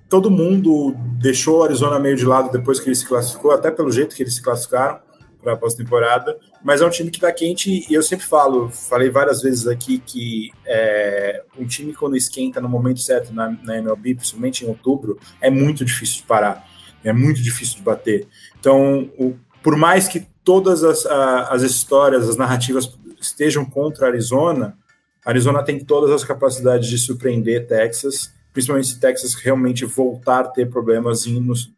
[0.09, 3.91] todo mundo deixou o Arizona meio de lado depois que ele se classificou, até pelo
[3.91, 4.99] jeito que eles se classificaram
[5.41, 6.35] para a pós-temporada.
[6.63, 9.99] Mas é um time que está quente e eu sempre falo, falei várias vezes aqui
[9.99, 15.17] que é, um time quando esquenta no momento certo na, na MLB, principalmente em outubro,
[15.39, 16.67] é muito difícil de parar,
[17.03, 18.27] é muito difícil de bater.
[18.59, 22.91] Então, o, por mais que todas as, as histórias, as narrativas
[23.21, 24.77] estejam contra a Arizona,
[25.25, 30.47] a Arizona tem todas as capacidades de surpreender Texas, principalmente se Texas realmente voltar a
[30.47, 31.37] ter problemas em,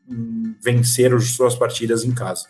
[0.10, 2.48] em vencer as suas partidas em casa.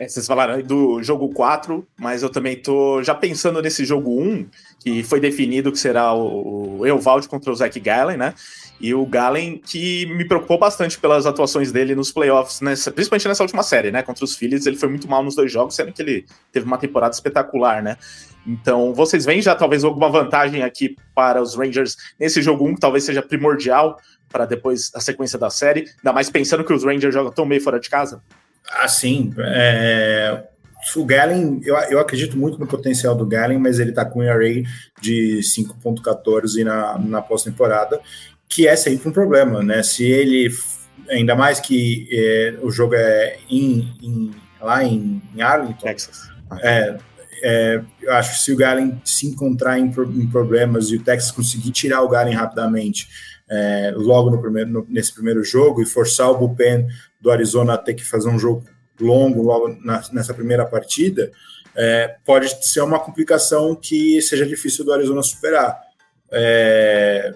[0.00, 4.46] É, vocês falaram do jogo 4, mas eu também tô já pensando nesse jogo 1,
[4.78, 8.32] que foi definido que será o, o contra o Zach Gallen, né?
[8.80, 13.42] E o Gallen, que me preocupou bastante pelas atuações dele nos playoffs, nessa, principalmente nessa
[13.42, 14.02] última série, né?
[14.02, 16.78] Contra os Phillies, ele foi muito mal nos dois jogos, sendo que ele teve uma
[16.78, 17.96] temporada espetacular, né?
[18.46, 22.80] Então, vocês veem já talvez alguma vantagem aqui para os Rangers nesse jogo 1, que
[22.80, 27.12] talvez seja primordial para depois a sequência da série, ainda mais pensando que os Rangers
[27.12, 28.22] jogam tão meio fora de casa?
[28.70, 30.44] Assim, é,
[30.96, 34.22] o Gallen, eu, eu acredito muito no potencial do Gallen, mas ele está com um
[34.22, 34.62] ERA
[35.00, 38.00] de 5.14 na, na pós-temporada,
[38.48, 39.82] que é sempre um problema, né?
[39.82, 40.50] Se ele,
[41.10, 46.30] ainda mais que é, o jogo é em, em, lá em, em Arlington, Texas.
[46.62, 46.98] É,
[47.42, 51.30] é, eu acho que se o Gallen se encontrar em, em, problemas e o Texas
[51.30, 53.08] conseguir tirar o Gallen rapidamente,
[53.50, 56.86] é, logo no primeiro, no, nesse primeiro jogo e forçar o bullpen
[57.20, 58.64] do Arizona ter que fazer um jogo
[59.00, 61.30] longo logo na, nessa primeira partida,
[61.76, 65.78] é, pode ser uma complicação que seja difícil do Arizona superar.
[66.30, 67.34] É,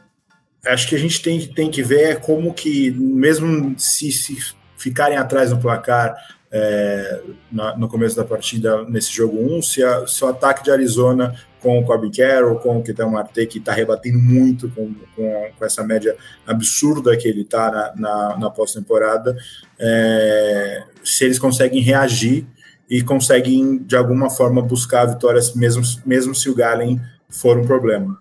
[0.66, 4.36] acho que a gente tem, tem que ver como que, mesmo se, se
[4.76, 6.16] ficarem atrás no placar
[6.54, 10.70] é, no, no, começo da partida, nesse jogo 1, se, a, se o ataque de
[10.70, 15.50] Arizona com o Corbin Carroll, com o Ketel Marte, que está rebatendo muito com, com,
[15.58, 16.14] com, essa média
[16.46, 19.34] absurda que ele está na, na, na pós-temporada,
[19.78, 22.46] é, se eles conseguem reagir
[22.90, 28.20] e conseguem, de alguma forma, buscar vitórias, mesmo, mesmo se o Galen for um problema.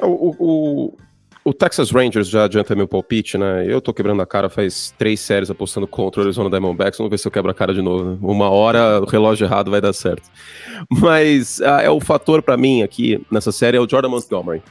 [0.00, 0.96] O, o,
[1.44, 3.66] o Texas Rangers já adianta meu palpite, né?
[3.68, 6.96] Eu tô quebrando a cara faz três séries apostando contra o Arizona Diamondbacks.
[6.96, 8.12] Vamos ver se eu quebro a cara de novo.
[8.12, 8.18] Né?
[8.22, 10.30] Uma hora o relógio errado vai dar certo.
[10.88, 14.62] Mas uh, é o fator para mim aqui nessa série é o Jordan Montgomery.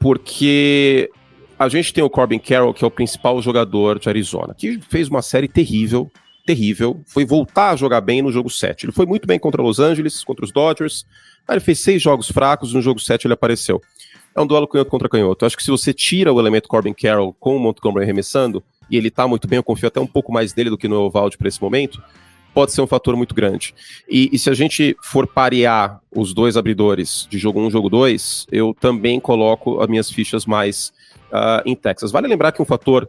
[0.00, 1.08] Porque
[1.56, 5.08] a gente tem o Corbin Carroll, que é o principal jogador de Arizona, que fez
[5.08, 6.10] uma série terrível,
[6.44, 7.00] terrível.
[7.06, 8.86] Foi voltar a jogar bem no jogo 7.
[8.86, 11.06] Ele foi muito bem contra Los Angeles, contra os Dodgers.
[11.46, 13.80] Aí ele fez seis jogos fracos, no jogo 7 ele apareceu
[14.34, 15.46] é um duelo canhoto contra canhoto.
[15.46, 19.10] acho que se você tira o elemento Corbin Carroll com o Montgomery arremessando, e ele
[19.10, 21.48] tá muito bem, eu confio até um pouco mais dele do que no Ovaldi para
[21.48, 22.02] esse momento,
[22.54, 23.74] pode ser um fator muito grande.
[24.08, 27.90] E, e, se a gente for parear os dois abridores de jogo 1 um, jogo
[27.90, 30.92] 2, eu também coloco as minhas fichas mais
[31.30, 32.10] uh, em Texas.
[32.10, 33.08] Vale lembrar que um fator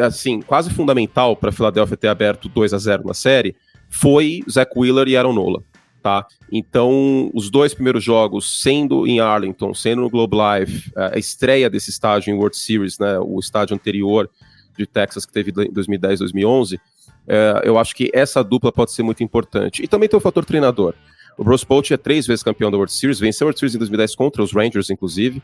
[0.00, 3.54] assim quase fundamental para a Philadelphia ter aberto 2 a 0 na série
[3.90, 5.62] foi Zach Wheeler e Aaron Nola
[6.02, 6.26] tá?
[6.50, 11.90] Então, os dois primeiros jogos, sendo em Arlington, sendo no Globe Life, a estreia desse
[11.90, 14.28] estádio em World Series, né, o estádio anterior
[14.76, 16.80] de Texas que teve em 2010, 2011,
[17.28, 19.82] é, eu acho que essa dupla pode ser muito importante.
[19.82, 20.94] E também tem o fator treinador.
[21.38, 23.78] O Bruce Bochy é três vezes campeão da World Series, venceu a World Series em
[23.78, 25.42] 2010 contra os Rangers, inclusive,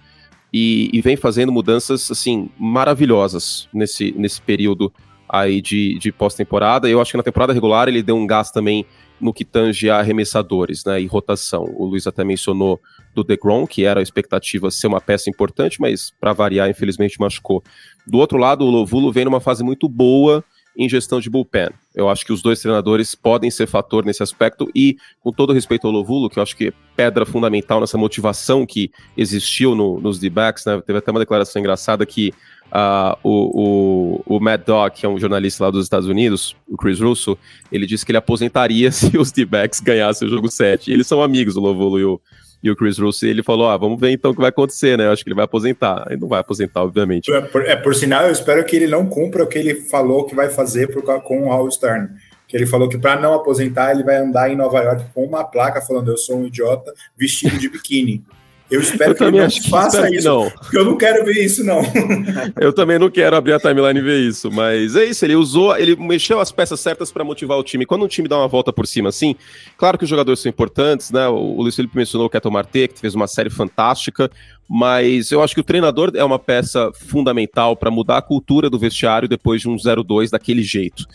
[0.52, 4.92] e, e vem fazendo mudanças, assim, maravilhosas nesse, nesse período
[5.28, 6.88] aí de, de pós-temporada.
[6.88, 8.84] Eu acho que na temporada regular ele deu um gás também
[9.20, 11.64] no que tange a arremessadores né, e rotação.
[11.76, 12.81] O Luiz até mencionou
[13.14, 17.62] do DeGrom, que era a expectativa ser uma peça importante, mas para variar, infelizmente machucou.
[18.07, 20.44] Do outro lado, o Lovulo vem numa fase muito boa
[20.78, 21.70] em gestão de bullpen.
[21.92, 25.88] Eu acho que os dois treinadores podem ser fator nesse aspecto e, com todo respeito
[25.88, 30.20] ao Lovulo, que eu acho que é pedra fundamental nessa motivação que existiu no, nos
[30.20, 30.81] D-backs, né?
[30.87, 32.33] Teve até uma declaração engraçada que
[32.68, 36.76] Uh, o, o, o Matt Dog, que é um jornalista lá dos Estados Unidos, o
[36.76, 37.37] Chris Russo,
[37.72, 40.92] ele disse que ele aposentaria se os D-backs ganhassem o jogo 7.
[40.92, 42.20] eles são amigos, o Lovulo e o,
[42.62, 44.98] e o Chris Russo, e ele falou: ah, vamos ver então o que vai acontecer,
[44.98, 45.07] né?
[45.07, 46.04] Eu acho que ele vai aposentar.
[46.09, 47.33] Ele não vai aposentar, obviamente.
[47.33, 50.24] É por, é, por sinal, eu espero que ele não cumpra o que ele falou
[50.24, 50.88] que vai fazer
[51.24, 52.09] com o Howard Stern.
[52.46, 55.44] Que ele falou que para não aposentar, ele vai andar em Nova York com uma
[55.44, 58.24] placa falando: Eu sou um idiota vestido de biquíni.
[58.70, 60.28] Eu espero eu que ele não faça isso.
[60.28, 60.50] Não.
[60.50, 61.81] Porque eu não quero ver isso, não.
[62.61, 64.50] eu também não quero abrir a timeline e ver isso.
[64.50, 67.87] Mas é isso, ele usou, ele mexeu as peças certas para motivar o time.
[67.87, 69.35] Quando um time dá uma volta por cima assim,
[69.76, 71.26] claro que os jogadores são importantes, né?
[71.28, 74.31] O Luiz Felipe mencionou o Keto Marte, que fez uma série fantástica.
[74.68, 78.78] Mas eu acho que o treinador é uma peça fundamental para mudar a cultura do
[78.78, 81.07] vestiário depois de um 0-2 daquele jeito.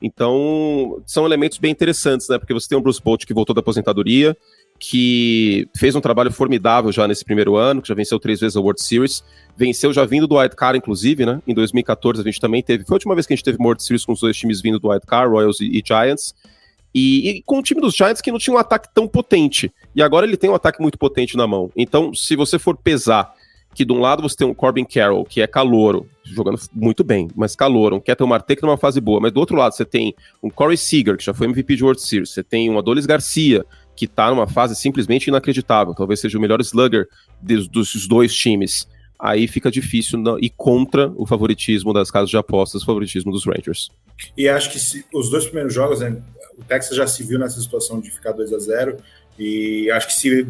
[0.00, 2.38] Então, são elementos bem interessantes, né?
[2.38, 4.36] Porque você tem o Bruce Bolt que voltou da aposentadoria,
[4.78, 8.60] que fez um trabalho formidável já nesse primeiro ano, que já venceu três vezes a
[8.60, 9.24] World Series,
[9.56, 11.42] venceu já vindo do White Card, inclusive, né?
[11.46, 13.82] Em 2014 a gente também teve, foi a última vez que a gente teve World
[13.82, 16.34] Series com os dois times vindo do White Card, Royals e, e Giants,
[16.94, 20.02] e, e, com o time dos Giants que não tinha um ataque tão potente, e
[20.02, 21.70] agora ele tem um ataque muito potente na mão.
[21.76, 23.34] Então, se você for pesar
[23.74, 27.28] que de um lado você tem um Corbin Carroll, que é calouro, jogando muito bem,
[27.36, 30.14] mas calouro, um Ketel Marte que numa fase boa, mas do outro lado você tem
[30.42, 33.64] um Corey Seager, que já foi MVP de World Series, você tem um Adolis Garcia,
[33.98, 35.92] que está numa fase simplesmente inacreditável.
[35.92, 37.08] Talvez seja o melhor slugger
[37.42, 38.86] dos, dos dois times.
[39.18, 43.44] Aí fica difícil não, ir contra o favoritismo das casas de apostas, o favoritismo dos
[43.44, 43.90] Rangers.
[44.36, 46.22] E acho que se, os dois primeiros jogos, né,
[46.56, 48.98] o Texas já se viu nessa situação de ficar 2 a 0
[49.36, 50.46] e acho que se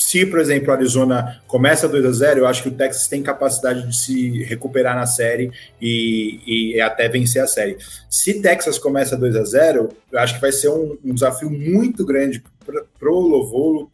[0.00, 3.22] se, por exemplo, a Arizona começa 2 a 0 eu acho que o Texas tem
[3.22, 7.76] capacidade de se recuperar na série e, e até vencer a série.
[8.08, 12.02] Se Texas começa 2 a 0 eu acho que vai ser um, um desafio muito
[12.06, 12.42] grande
[12.98, 13.90] para o Lovolo,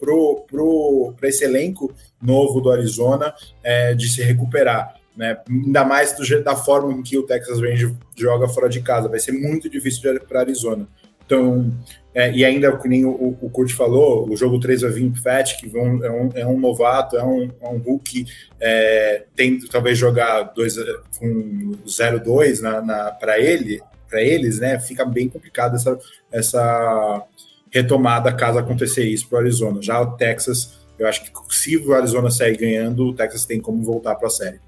[1.17, 1.93] para esse elenco
[2.23, 4.95] novo do Arizona, é, de se recuperar.
[5.17, 5.37] Né?
[5.51, 9.09] Ainda mais do, da forma em que o Texas Rangers joga fora de casa.
[9.09, 10.87] Vai ser muito difícil para Arizona.
[11.27, 11.73] Então,
[12.17, 15.55] é, e ainda, como nem o, o Kurt falou, o jogo 3 vai vir Fat,
[15.59, 18.25] que é um, é um novato, é um, é um Hulk,
[18.59, 20.77] é, tem talvez jogar dois,
[21.19, 24.79] com 0-2 na, na para ele, para eles, né?
[24.79, 25.99] Fica bem complicado essa,
[26.33, 27.23] essa
[27.71, 29.83] retomada caso acontecer isso para o Arizona.
[29.83, 33.83] Já o Texas, eu acho que se o Arizona sair ganhando, o Texas tem como
[33.83, 34.59] voltar para a série.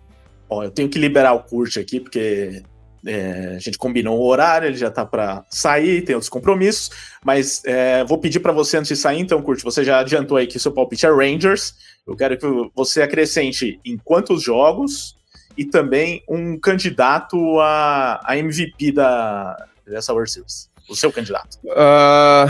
[0.51, 2.63] Bom, eu tenho que liberar o Kurt aqui, porque
[3.07, 6.91] é, a gente combinou o horário, ele já tá para sair, tem outros compromissos,
[7.25, 10.47] mas é, vou pedir para você antes de sair, então, Curte, você já adiantou aí
[10.47, 11.75] que seu palpite é Rangers.
[12.07, 15.17] Eu quero que você acrescente em quantos jogos
[15.57, 19.57] e também um candidato a, a MVP da,
[19.87, 20.71] dessa World Series.
[20.89, 21.59] O seu candidato.
[21.65, 22.49] Uh,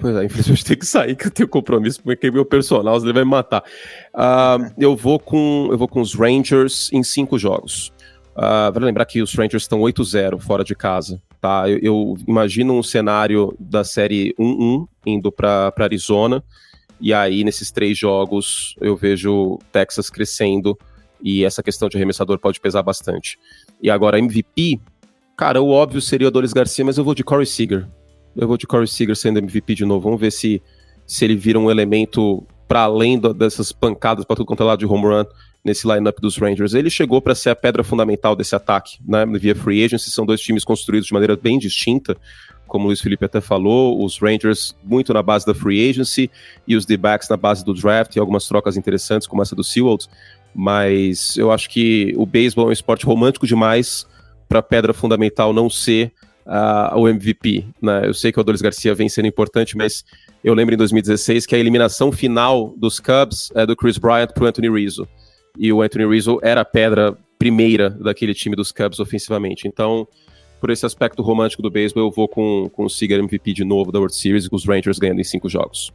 [0.00, 3.22] pois é, infelizmente tem que sair, que eu tenho compromisso, porque meu personal, ele vai
[3.22, 3.62] me matar.
[4.12, 7.92] Uh, eu, vou com, eu vou com os Rangers em cinco jogos.
[8.36, 11.70] Uh, vale lembrar que os Rangers estão 8-0 fora de casa, tá?
[11.70, 16.44] Eu, eu, imagino um cenário da série 1-1 indo para Arizona,
[17.00, 20.78] e aí nesses três jogos eu vejo Texas crescendo
[21.22, 23.38] e essa questão de arremessador pode pesar bastante.
[23.82, 24.80] E agora MVP,
[25.34, 27.88] cara, o óbvio seria o Adolis Garcia, mas eu vou de Corey Seager.
[28.36, 30.04] Eu vou de Corey Seager sendo MVP de novo.
[30.04, 30.62] Vamos ver se,
[31.06, 34.78] se ele vira um elemento para além do, dessas pancadas para tudo quanto é lado
[34.78, 35.24] de home run
[35.64, 36.74] nesse lineup dos Rangers.
[36.74, 39.26] Ele chegou para ser a pedra fundamental desse ataque, né?
[39.38, 42.16] Via free agency, são dois times construídos de maneira bem distinta,
[42.66, 46.30] como o Luiz Felipe até falou, os Rangers muito na base da free agency
[46.66, 50.08] e os D-backs na base do draft e algumas trocas interessantes como essa do Seawolds,
[50.54, 54.06] mas eu acho que o beisebol é um esporte romântico demais
[54.48, 56.12] para a pedra fundamental não ser
[56.46, 58.02] uh, o MVP, né?
[58.06, 60.04] Eu sei que o Adolis Garcia vem sendo importante, mas
[60.46, 64.44] eu lembro em 2016 que a eliminação final dos Cubs é do Chris Bryant para
[64.44, 65.08] o Anthony Rizzo
[65.58, 69.66] e o Anthony Rizzo era a pedra primeira daquele time dos Cubs ofensivamente.
[69.66, 70.06] Então,
[70.60, 73.90] por esse aspecto romântico do beisebol, eu vou com, com o Seager MVP de novo
[73.90, 75.92] da World Series com os Rangers ganhando em cinco jogos.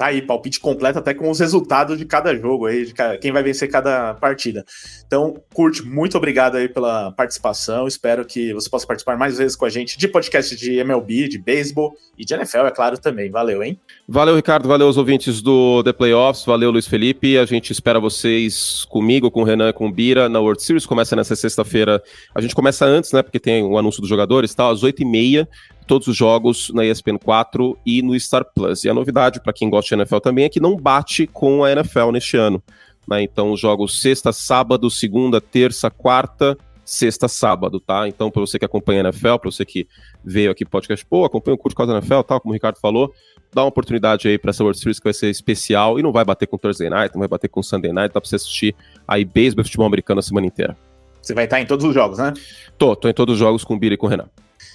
[0.00, 3.42] Tá aí, palpite completo até com os resultados de cada jogo aí, de quem vai
[3.42, 4.64] vencer cada partida.
[5.06, 7.86] Então, Curte, muito obrigado aí pela participação.
[7.86, 11.38] Espero que você possa participar mais vezes com a gente de podcast de MLB, de
[11.38, 13.30] beisebol e de NFL, é claro, também.
[13.30, 13.78] Valeu, hein?
[14.12, 14.66] Valeu, Ricardo.
[14.66, 16.44] Valeu os ouvintes do The Playoffs.
[16.44, 17.38] Valeu, Luiz Felipe.
[17.38, 20.84] A gente espera vocês comigo, com o Renan, com o Bira na World Series.
[20.84, 22.02] Começa nessa sexta-feira.
[22.34, 23.22] A gente começa antes, né?
[23.22, 24.68] Porque tem o anúncio dos jogadores, tá?
[24.68, 25.46] Às 8h30
[25.86, 28.82] todos os jogos na ESPN 4 e no Star Plus.
[28.82, 31.70] E a novidade para quem gosta de NFL também é que não bate com a
[31.70, 32.60] NFL neste ano.
[33.06, 33.22] Né?
[33.22, 36.58] Então, os jogos sexta, sábado, segunda, terça, quarta,
[36.90, 38.08] sexta, sábado, tá?
[38.08, 39.86] Então, para você que acompanha a NFL, para você que
[40.24, 43.14] veio aqui podcast, pô, acompanha o curto causa da NFL, tal, como o Ricardo falou,
[43.54, 46.24] dá uma oportunidade aí para essa World Series que vai ser especial e não vai
[46.24, 48.74] bater com Thursday Night, não vai bater com Sunday Night, dá para você assistir
[49.06, 50.76] aí beisebol e futebol americano a semana inteira.
[51.22, 52.34] Você vai estar em todos os jogos, né?
[52.76, 54.28] Tô, tô em todos os jogos com o Bira e com o Renan.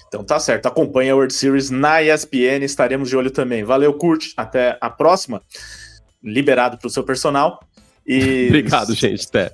[0.08, 3.62] Então tá certo, acompanha a World Series na ESPN, estaremos de olho também.
[3.62, 5.42] Valeu, Kurt, até a próxima.
[6.22, 7.60] Liberado para o seu personal.
[8.06, 8.46] E...
[8.48, 9.26] Obrigado, gente.
[9.26, 9.52] Até.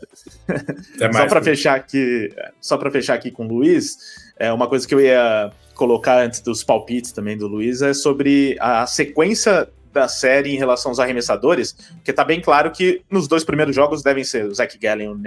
[0.96, 3.96] Até só para fechar aqui, só para fechar aqui com o Luiz,
[4.38, 8.56] é uma coisa que eu ia colocar antes dos palpites também do Luiz é sobre
[8.60, 13.44] a sequência da série em relação aos arremessadores, porque tá bem claro que nos dois
[13.44, 15.18] primeiros jogos devem ser o Zach Gallen e o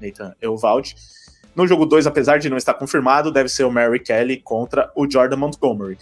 [0.00, 0.94] Nathan Eovaldi.
[1.54, 5.08] No jogo 2, apesar de não estar confirmado, deve ser o Mary Kelly contra o
[5.08, 5.96] Jordan Montgomery.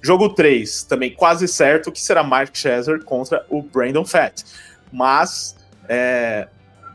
[0.00, 4.44] Jogo 3, também quase certo que será Mark Scherzer contra o Brandon Fett.
[4.92, 5.56] Mas
[5.88, 6.48] é,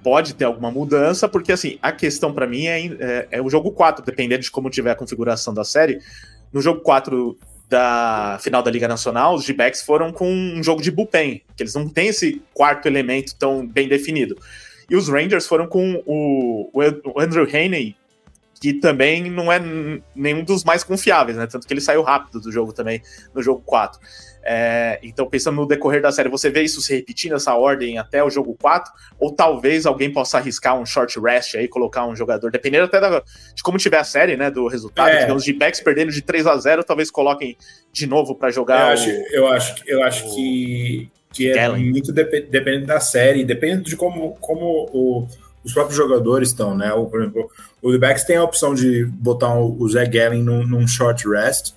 [0.03, 3.71] pode ter alguma mudança, porque assim, a questão para mim é, é, é, o jogo
[3.71, 5.99] 4, dependendo de como tiver a configuração da série.
[6.51, 7.37] No jogo 4
[7.69, 11.73] da final da Liga Nacional, os G-Backs foram com um jogo de bullpen, que eles
[11.73, 14.37] não têm esse quarto elemento tão bem definido.
[14.89, 17.95] E os Rangers foram com o, o Andrew Haney,
[18.61, 19.59] que também não é
[20.15, 21.47] nenhum dos mais confiáveis, né?
[21.47, 23.01] Tanto que ele saiu rápido do jogo também,
[23.33, 23.99] no jogo 4.
[24.45, 28.21] É, então, pensando no decorrer da série, você vê isso se repetindo, essa ordem até
[28.21, 28.91] o jogo 4?
[29.17, 33.19] Ou talvez alguém possa arriscar um short rest aí, colocar um jogador, dependendo até da,
[33.19, 34.51] de como tiver a série, né?
[34.51, 35.21] Do resultado, é.
[35.21, 37.57] digamos, de backs perdendo de 3 a 0 talvez coloquem
[37.91, 38.87] de novo para jogar.
[38.87, 42.99] Eu acho, o, eu acho, eu acho o, que, que é muito dep dependendo da
[42.99, 45.27] série, depende de como, como o,
[45.63, 46.91] os próprios jogadores estão, né?
[46.93, 47.49] O, por exemplo,
[47.81, 51.73] o Backs tem a opção de botar o Zé Gallen num, num short rest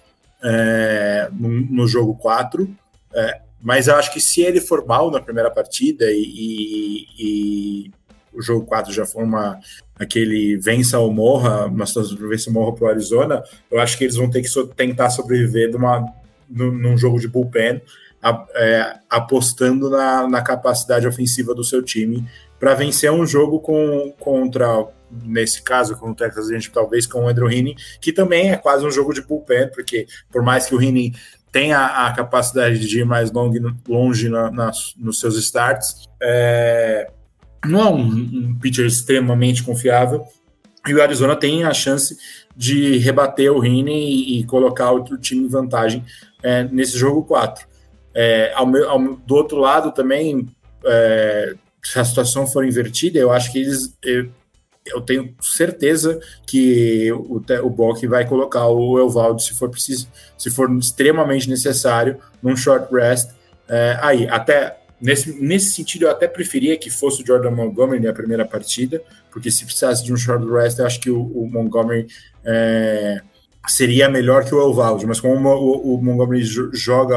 [0.46, 2.68] é, no, no, jogo 4.
[3.12, 7.90] É, mas eu acho que se ele for mal na primeira partida e, e, e
[8.32, 9.58] o jogo 4 já for uma,
[9.98, 13.98] aquele vença ou morra, uma situação de vença ou morra para o Arizona, eu acho
[13.98, 16.06] que eles vão ter que so, tentar sobreviver numa,
[16.48, 17.82] num, num jogo de bullpen,
[18.22, 22.24] a, é, apostando na, na, capacidade ofensiva do seu time
[22.58, 27.28] para vencer um jogo com, contra nesse caso com o Texas, gente talvez com o
[27.28, 30.82] Andrew Heaney, que também é quase um jogo de bullpen, porque por mais que o
[30.82, 31.14] Heaney
[31.52, 37.10] tenha a capacidade de ir mais longe, longe na, na, nos seus starts, é,
[37.64, 40.26] não é um, um pitcher extremamente confiável,
[40.86, 42.16] e o Arizona tem a chance
[42.56, 46.04] de rebater o Heaney e, colocar o, o, time em vantagem
[46.42, 47.66] é, nesse jogo 4.
[48.14, 50.48] É, ao meu, ao, do outro lado também,
[50.84, 53.96] é, se a situação for invertida, eu acho que eles
[54.86, 60.50] eu tenho certeza que o, o Bock vai colocar o Elvaldo se for preciso, se
[60.50, 63.30] for extremamente necessário, num short rest.
[63.68, 68.12] É, aí, até nesse, nesse sentido, eu até preferia que fosse o Jordan Montgomery na
[68.12, 72.06] primeira partida, porque se precisasse de um short rest, eu acho que o, o Montgomery
[72.44, 73.20] é,
[73.66, 75.06] seria melhor que o Elvaldo.
[75.06, 77.16] Mas como o, o Montgomery joga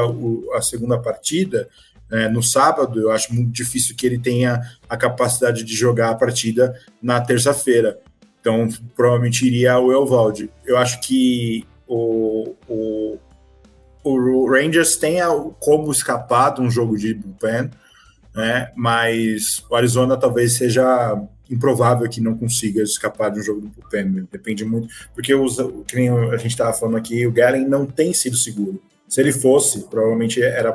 [0.54, 1.68] a segunda partida,
[2.10, 6.14] é, no sábado, eu acho muito difícil que ele tenha a capacidade de jogar a
[6.14, 7.98] partida na terça-feira.
[8.40, 10.50] Então, provavelmente iria o Elvalde.
[10.64, 13.18] Eu acho que o, o,
[14.02, 15.18] o Rangers tem
[15.60, 17.70] como escapar de um jogo de bullpen,
[18.34, 18.72] né?
[18.74, 24.26] mas o Arizona talvez seja improvável que não consiga escapar de um jogo do bullpen.
[24.32, 28.82] Depende muito, porque os, a gente estava falando aqui, o Gallen não tem sido seguro.
[29.06, 30.72] Se ele fosse, provavelmente era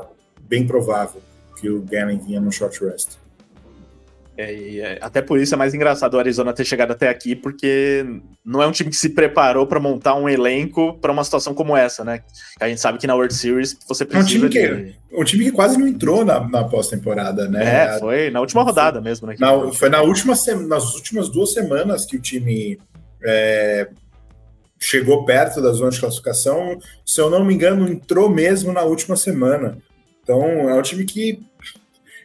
[0.47, 1.21] bem provável
[1.59, 3.17] que o Gannon vinha no short rest.
[4.37, 8.05] É, é, até por isso é mais engraçado o Arizona ter chegado até aqui, porque
[8.43, 11.75] não é um time que se preparou para montar um elenco para uma situação como
[11.75, 12.21] essa, né?
[12.59, 14.43] A gente sabe que na World Series você precisa.
[14.43, 14.95] É um time que, de...
[15.13, 17.93] um time que quase não entrou na, na pós-temporada, né?
[17.95, 19.35] É, foi na última rodada foi, mesmo, né?
[19.39, 20.33] Na, foi na última
[20.67, 22.77] nas últimas duas semanas que o time
[23.23, 23.87] é,
[24.77, 26.77] chegou perto da zona de classificação.
[27.05, 29.77] Se eu não me engano, entrou mesmo na última semana.
[30.25, 31.39] Então, é um time que,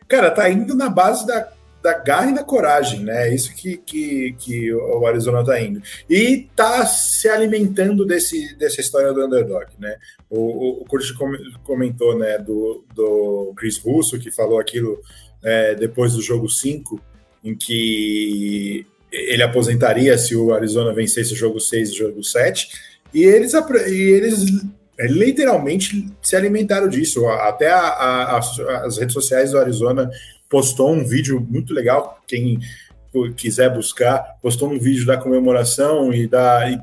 [0.09, 3.29] cara, tá indo na base da, da garra e da coragem, né?
[3.29, 5.83] É isso que, que, que o Arizona tá indo.
[6.09, 9.97] E tá se alimentando desse, dessa história do underdog, né?
[10.31, 11.13] O, o, Curtis
[11.63, 14.99] comentou, né, do, do Chris Russo, que falou aquilo
[15.43, 16.99] é, depois do jogo 5,
[17.45, 22.69] em que ele aposentaria se o Arizona vencesse o jogo 6 e o jogo 7.
[23.13, 24.65] E eles, e eles
[25.07, 27.27] literalmente se alimentaram disso.
[27.29, 30.11] Até a, a, as redes sociais do Arizona
[30.49, 32.59] postou um vídeo muito legal, quem
[33.37, 36.79] quiser buscar, postou um vídeo da comemoração e da e,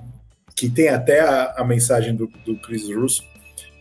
[0.55, 3.23] que tem até a, a mensagem do, do Chris Russo.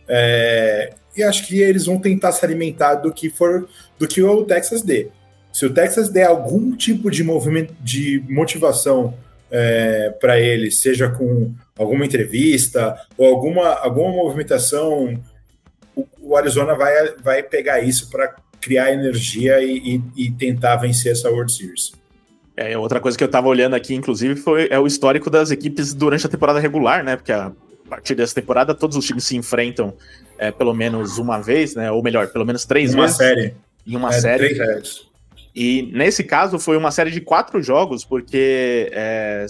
[0.07, 3.67] É, e acho que eles vão tentar se alimentar do que for
[3.97, 5.09] do que o Texas dê.
[5.51, 9.15] Se o Texas der algum tipo de movimento de motivação
[9.51, 15.21] é, para ele, seja com alguma entrevista ou alguma, alguma movimentação,
[15.95, 21.11] o, o Arizona vai, vai pegar isso para criar energia e, e, e, tentar vencer
[21.11, 21.91] essa World Series.
[22.55, 25.93] É, outra coisa que eu estava olhando aqui, inclusive, foi é o histórico das equipes
[25.93, 27.15] durante a temporada regular, né?
[27.15, 27.51] Porque a
[27.87, 29.93] partir dessa temporada todos os times se enfrentam
[30.37, 31.91] é, pelo menos uma vez, né?
[31.91, 33.17] Ou melhor, pelo menos três uma vezes.
[33.17, 33.53] Série.
[33.85, 34.55] Em uma é, série.
[34.55, 35.06] Três
[35.59, 39.47] e nesse caso foi uma série de quatro jogos, porque é,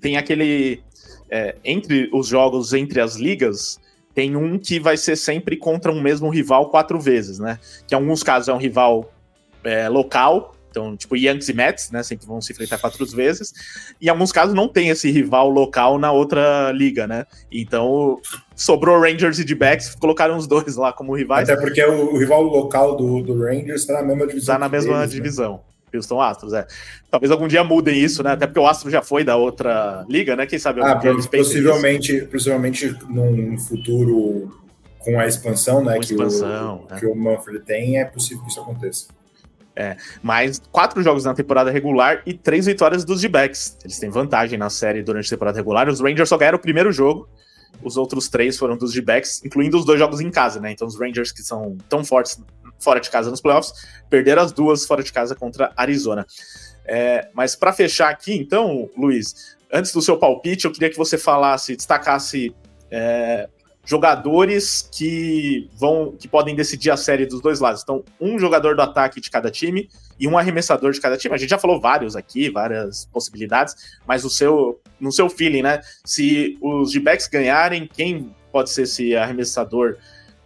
[0.00, 0.82] tem aquele.
[1.30, 3.78] É, entre os jogos entre as ligas,
[4.12, 7.60] tem um que vai ser sempre contra um mesmo rival quatro vezes, né?
[7.86, 9.12] Que em alguns casos é um rival
[9.62, 12.02] é, local, então, tipo, Yankees e Mets, né?
[12.02, 13.52] Sempre vão se enfrentar quatro vezes.
[14.00, 17.26] E em alguns casos não tem esse rival local na outra liga, né?
[17.50, 18.20] Então,
[18.54, 21.48] sobrou Rangers e D-backs, colocaram os dois lá como rivais.
[21.48, 24.54] Até porque o, o rival local do, do Rangers está na mesma divisão.
[24.54, 25.06] Está na mesma né?
[25.06, 25.52] divisão.
[25.54, 25.58] Né?
[25.96, 26.66] Houston Astros, é.
[27.10, 28.32] Talvez algum dia mudem isso, né?
[28.32, 30.46] Até porque o Astros já foi da outra liga, né?
[30.46, 31.00] Quem sabe ah,
[31.30, 34.50] possivelmente, possivelmente num futuro
[34.98, 35.94] com a expansão, né?
[35.94, 36.98] Com que, expansão, o, né?
[36.98, 39.06] que o Manfred tem, é possível que isso aconteça.
[39.76, 43.76] É, mas quatro jogos na temporada regular e três vitórias dos D-backs.
[43.84, 45.88] Eles têm vantagem na série durante a temporada regular.
[45.88, 47.28] Os Rangers só ganharam o primeiro jogo,
[47.82, 50.72] os outros três foram dos D-backs, incluindo os dois jogos em casa, né?
[50.72, 52.40] Então os Rangers, que são tão fortes
[52.78, 53.72] fora de casa nos playoffs,
[54.10, 56.26] perderam as duas fora de casa contra Arizona.
[56.86, 61.16] É, mas para fechar aqui, então, Luiz, antes do seu palpite, eu queria que você
[61.16, 62.54] falasse, destacasse
[62.90, 63.48] é,
[63.84, 67.82] jogadores que vão que podem decidir a série dos dois lados.
[67.82, 71.34] Então, um jogador do ataque de cada time e um arremessador de cada time.
[71.34, 75.80] A gente já falou vários aqui, várias possibilidades, mas o seu no seu feeling, né?
[76.04, 79.96] Se os D-backs ganharem, quem pode ser esse arremessador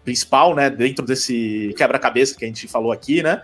[0.05, 0.69] principal, né?
[0.69, 3.43] Dentro desse quebra-cabeça que a gente falou aqui, né?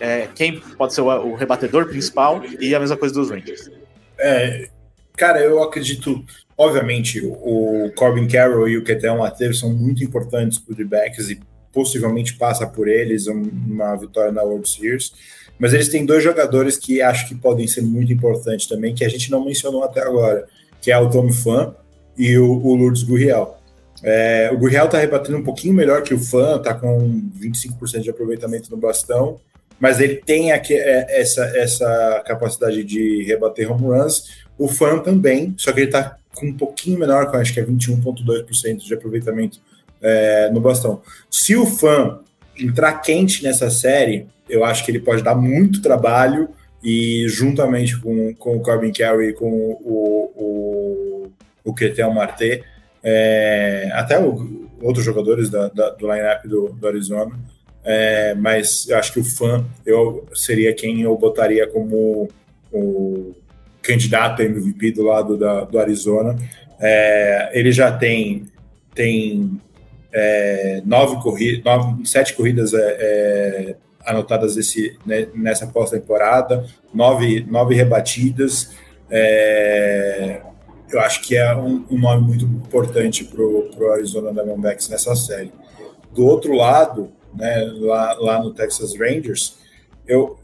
[0.00, 3.70] É, quem pode ser o, o, rebatedor principal e a mesma coisa dos Rangers.
[4.18, 4.68] É,
[5.18, 6.24] cara, eu acredito
[6.58, 11.38] Obviamente, o Corbin Carroll e o Ketel Mateus são muito importantes para backs e
[11.72, 15.12] possivelmente passa por eles uma vitória na World Series.
[15.56, 19.08] Mas eles têm dois jogadores que acho que podem ser muito importantes também, que a
[19.08, 20.48] gente não mencionou até agora,
[20.80, 21.76] que é o Tom Fan
[22.16, 23.56] e o, o Lourdes Gurriel.
[24.02, 28.10] É, o Gurriel está rebatendo um pouquinho melhor que o Fan, está com 25% de
[28.10, 29.38] aproveitamento no bastão,
[29.78, 34.47] mas ele tem aqui, é, essa, essa capacidade de rebater home runs.
[34.58, 38.78] O Fan também, só que ele está com um pouquinho menor, acho que é 21,2%
[38.78, 39.60] de aproveitamento
[40.00, 41.02] é, no bastão.
[41.30, 42.20] Se o fã
[42.56, 46.48] entrar quente nessa série, eu acho que ele pode dar muito trabalho
[46.82, 51.30] e juntamente com, com o Corbin Carey, com o, o,
[51.64, 52.62] o Ketel Marte,
[53.02, 57.38] é, até o, outros jogadores da, da, do lineup do, do Arizona,
[57.84, 62.28] é, mas eu acho que o fã eu seria quem eu botaria como
[62.72, 63.34] o
[63.88, 66.36] candidato a MVP do lado da, do Arizona.
[66.78, 68.44] É, ele já tem,
[68.94, 69.58] tem
[70.12, 71.64] é, nove corridas,
[72.04, 78.74] sete corridas é, é, anotadas esse, né, nessa pós-temporada, nove, nove rebatidas.
[79.10, 80.42] É,
[80.90, 85.52] eu acho que é um, um nome muito importante para o Arizona Diamondbacks nessa série.
[86.14, 89.56] Do outro lado, né, lá, lá no Texas Rangers,
[90.06, 90.38] eu,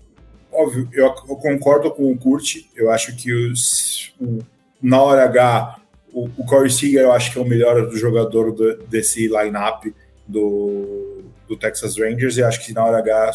[0.54, 4.38] óbvio, eu, eu, concordo com o Kurt, eu acho que os, o,
[4.80, 5.80] na hora H,
[6.12, 9.84] o, o Corey Seager eu acho que é o melhor do jogador do, desse lineup
[10.26, 13.32] do, do Texas Rangers, e acho que na hora H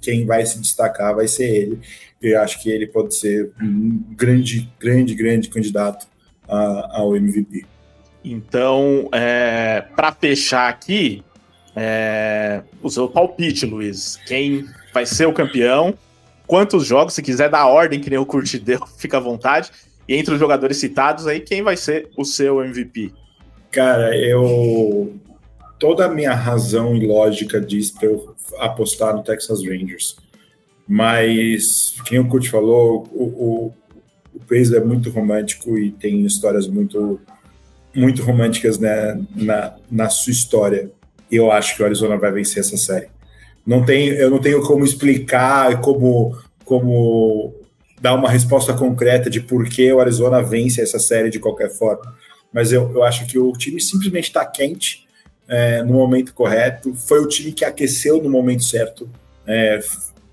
[0.00, 1.80] quem vai se destacar vai ser ele.
[2.20, 6.06] Eu acho que ele pode ser um grande, grande, grande candidato
[6.48, 7.64] a, ao MVP.
[8.22, 11.22] Então, é, para fechar aqui,
[11.74, 14.18] é, o seu palpite, Luiz.
[14.26, 15.94] Quem vai ser o campeão?
[16.46, 17.14] Quantos jogos?
[17.14, 19.70] Se quiser dar ordem, que nem o Curti deu, fica à vontade.
[20.08, 23.12] E entre os jogadores citados aí, quem vai ser o seu MVP?
[23.70, 25.14] Cara, eu.
[25.78, 30.16] Toda a minha razão e lógica diz para eu apostar no Texas Rangers.
[30.86, 33.74] Mas, quem o Kurt falou, o, o,
[34.34, 37.18] o é muito romântico e tem histórias muito,
[37.94, 40.90] muito românticas né, na, na sua história
[41.30, 43.08] eu acho que o Arizona vai vencer essa série.
[43.70, 47.54] Não tem, eu não tenho como explicar, como, como
[48.00, 52.12] dar uma resposta concreta de por que o Arizona vence essa série de qualquer forma.
[52.52, 55.06] Mas eu, eu acho que o time simplesmente está quente
[55.46, 56.92] é, no momento correto.
[56.96, 59.08] Foi o time que aqueceu no momento certo.
[59.46, 59.78] É,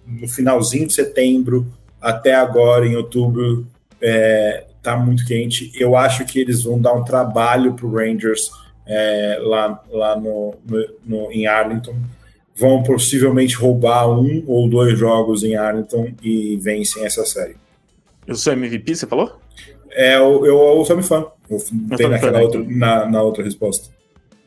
[0.03, 1.71] no finalzinho de setembro
[2.01, 3.67] até agora, em outubro,
[4.01, 5.71] é, tá muito quente.
[5.75, 8.49] Eu acho que eles vão dar um trabalho para o Rangers
[8.87, 11.95] é, lá, lá no, no, no, em Arlington.
[12.57, 17.55] Vão possivelmente roubar um ou dois jogos em Arlington e vencem essa série.
[18.27, 19.39] O seu MVP, você falou?
[19.91, 21.25] É, eu, eu, eu sou fã.
[21.95, 23.89] Tem naquela outra, na, na outra resposta.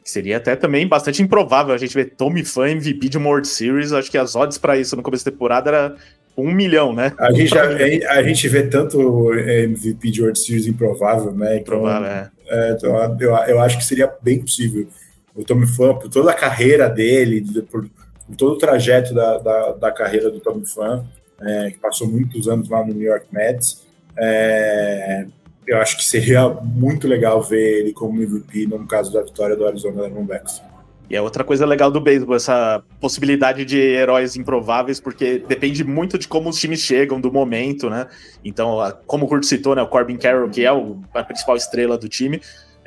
[0.05, 3.93] Seria até também bastante improvável a gente ver Tommy Fan MVP de uma World Series.
[3.93, 5.97] Acho que as odds para isso no começo da temporada era
[6.37, 7.13] um milhão, né?
[7.19, 11.59] A gente, já, a, gente vê tanto MVP de World Series improvável, né?
[11.59, 12.31] Então, improvável, é.
[12.49, 14.87] é então, eu, eu acho que seria bem possível.
[15.35, 17.89] O Tommy Fan, por toda a carreira dele, por,
[18.31, 21.05] por todo o trajeto da, da, da carreira do Tommy Fan,
[21.41, 25.27] é, que passou muitos anos lá no New York Mets, é,
[25.67, 29.67] eu acho que seria muito legal ver ele como MVP no caso da vitória do
[29.67, 30.63] Arizona Diamondbacks.
[31.09, 36.17] E é outra coisa legal do beisebol, essa possibilidade de heróis improváveis, porque depende muito
[36.17, 38.07] de como os times chegam, do momento, né?
[38.45, 38.79] Então,
[39.09, 42.09] como o Kurt citou, né, o Corbin Carroll, que é o, a principal estrela do
[42.09, 42.41] time,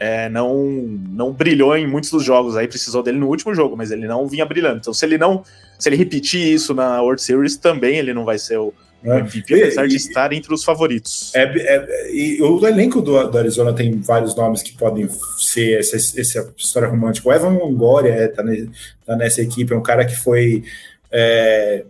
[0.03, 0.65] é, não,
[1.11, 2.57] não brilhou em muitos dos jogos.
[2.57, 4.79] Aí precisou dele no último jogo, mas ele não vinha brilhando.
[4.79, 5.45] Então, se ele não,
[5.79, 9.63] se ele repetir isso na World Series, também ele não vai ser o, MVP, é,
[9.63, 11.33] apesar e, de estar entre os favoritos.
[11.33, 15.95] É, é, e o elenco do, do, Arizona tem vários nomes que podem ser essa,
[15.95, 17.29] essa história romântica.
[17.29, 18.43] O Evan Longoria é, tá,
[19.05, 20.65] tá, nessa equipe, é um cara que foi
[21.09, 21.85] é,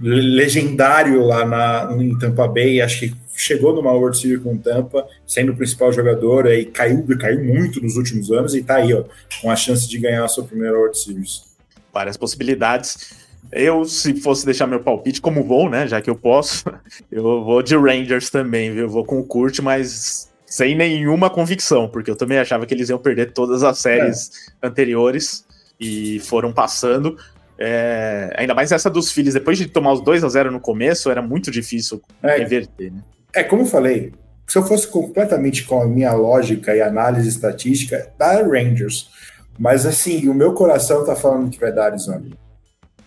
[0.00, 5.52] legendário lá na, em Tampa Bay, acho que chegou numa World Series com Tampa, sendo
[5.52, 9.04] o principal jogador, e caiu, caiu muito nos últimos anos, e tá aí, ó,
[9.40, 11.44] com a chance de ganhar a sua primeira World Series.
[11.92, 13.14] Várias possibilidades.
[13.50, 15.86] Eu, se fosse deixar meu palpite, como vou, né?
[15.86, 16.64] Já que eu posso,
[17.10, 18.84] eu vou de Rangers também, viu?
[18.84, 22.88] Eu vou com o Kurt, mas sem nenhuma convicção, porque eu também achava que eles
[22.88, 24.30] iam perder todas as séries
[24.62, 24.66] é.
[24.66, 25.46] anteriores
[25.80, 27.16] e foram passando.
[27.58, 31.10] É, ainda mais essa dos filhos, depois de tomar os 2 a 0 no começo,
[31.10, 33.00] era muito difícil é, reverter, né?
[33.34, 34.12] É, como eu falei,
[34.46, 39.10] se eu fosse completamente com a minha lógica e análise estatística, dá Rangers.
[39.58, 42.24] Mas assim, o meu coração tá falando que vai dar Arizona.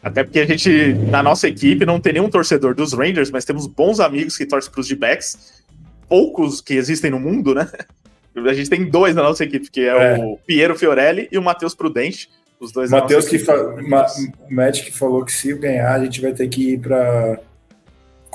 [0.01, 3.65] Até porque a gente, na nossa equipe, não tem nenhum torcedor dos Rangers, mas temos
[3.65, 5.63] bons amigos que torcem para os D-backs,
[6.07, 7.67] poucos que existem no mundo, né?
[8.35, 10.17] A gente tem dois na nossa equipe, que é, é.
[10.17, 12.29] o Piero Fiorelli e o Matheus Prudente.
[12.59, 13.55] Os dois Matheus que fa...
[13.81, 14.05] Ma...
[14.49, 17.39] o Matt que falou que se ganhar, a gente vai ter que ir para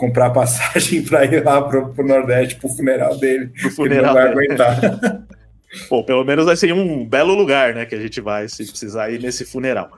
[0.00, 3.50] comprar passagem para ir lá pro, pro Nordeste pro funeral dele.
[3.60, 3.98] Pro funeral.
[3.98, 5.26] Ele não vai aguentar.
[5.88, 7.84] Pô, pelo menos vai ser um belo lugar, né?
[7.84, 9.90] Que a gente vai se precisar ir nesse funeral.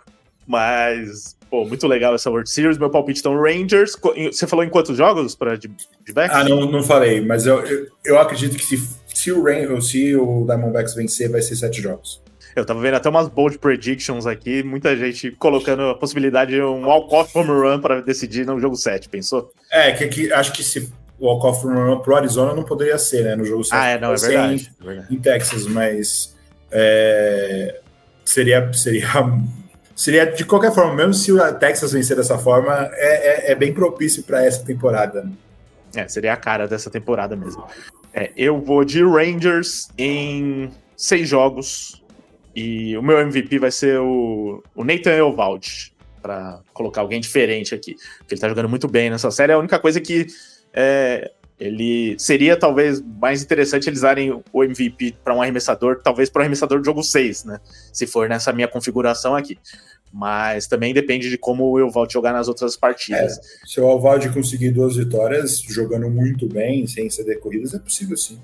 [0.47, 2.79] Mas Pô, muito legal essa World Series.
[2.79, 3.95] Meu palpite então Rangers.
[4.33, 7.87] Você falou em quantos jogos para de, de Ah, não, não falei, mas eu, eu,
[8.05, 12.23] eu acredito que se, se o Rangers, se o Diamondbacks vencer, vai ser sete jogos.
[12.55, 16.85] Eu tava vendo até umas bold predictions aqui, muita gente colocando a possibilidade de um
[16.85, 19.53] walk-off home run para decidir no jogo 7, pensou?
[19.71, 23.25] É, que, que acho que se o walk-off home run pro Arizona não poderia ser,
[23.25, 23.75] né, no jogo 7.
[23.75, 25.15] Ah, é, não, é verdade, em, é verdade.
[25.15, 26.37] Em Texas, mas
[26.71, 27.81] é,
[28.25, 29.09] seria, seria
[29.95, 33.73] seria de qualquer forma, mesmo se o Texas vencer dessa forma, é, é, é bem
[33.73, 35.23] propício para essa temporada.
[35.23, 35.33] Né?
[35.95, 37.65] É, seria a cara dessa temporada mesmo.
[38.13, 42.02] É, eu vou de Rangers em seis jogos
[42.55, 45.93] e o meu MVP vai ser o, o Nathan Eovaldi,
[46.23, 49.53] para colocar alguém diferente aqui, porque ele tá jogando muito bem nessa série.
[49.53, 50.27] É a única coisa que
[50.73, 56.41] é, ele seria talvez mais interessante eles darem o MVP para um arremessador, talvez para
[56.41, 57.61] o arremessador do jogo 6, né?
[57.93, 59.59] Se for nessa minha configuração aqui.
[60.15, 63.39] Mas também depende de como o Evaldo jogar nas outras partidas.
[63.39, 68.17] É, se o Evaldo conseguir duas vitórias, jogando muito bem, sem ceder corridas, é possível
[68.17, 68.39] sim.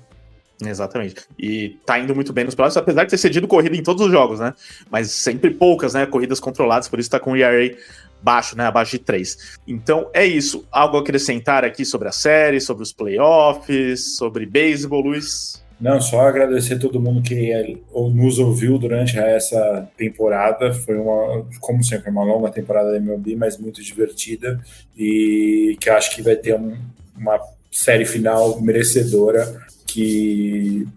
[0.61, 1.15] Exatamente.
[1.37, 4.11] E tá indo muito bem nos playoffs, apesar de ter cedido corrida em todos os
[4.11, 4.53] jogos, né?
[4.89, 6.05] Mas sempre poucas, né?
[6.05, 7.75] Corridas controladas, por isso tá com o ERA
[8.21, 8.65] baixo, né?
[8.65, 9.59] Abaixo de 3.
[9.67, 10.65] Então é isso.
[10.71, 15.63] Algo a acrescentar aqui sobre a série, sobre os playoffs, sobre beisebol, Luiz?
[15.79, 17.73] Não, só agradecer todo mundo que é,
[18.13, 20.73] nos ouviu durante essa temporada.
[20.73, 24.59] Foi uma, como sempre, uma longa temporada da MLB, mas muito divertida
[24.97, 26.77] e que acho que vai ter um,
[27.17, 27.39] uma
[27.71, 30.87] série final merecedora que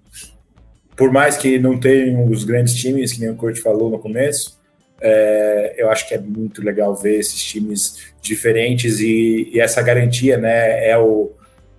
[0.97, 4.61] por mais que não tenham os grandes times, que nem o Kurt falou no começo,
[5.01, 10.39] é, eu acho que é muito legal ver esses times diferentes e, e, essa garantia,
[10.39, 11.33] né, é o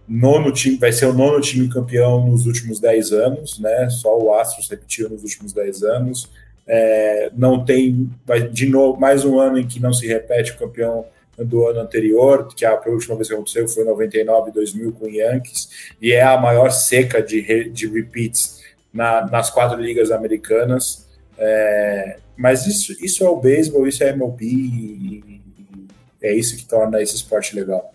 [0.07, 4.33] nono time, vai ser o nono time campeão nos últimos 10 anos, né, só o
[4.33, 6.29] Astros repetiu nos últimos 10 anos,
[6.67, 10.57] é, não tem, vai de novo, mais um ano em que não se repete o
[10.57, 11.05] campeão
[11.37, 15.93] do ano anterior, que a última vez que aconteceu foi em 99 2000 com Yankees,
[16.01, 18.61] e é a maior seca de, de repeats
[18.93, 21.07] na, nas quatro ligas americanas,
[21.37, 25.41] é, mas isso, isso é o beisebol, isso é MLB e,
[26.21, 27.91] é isso que torna esse esporte legal.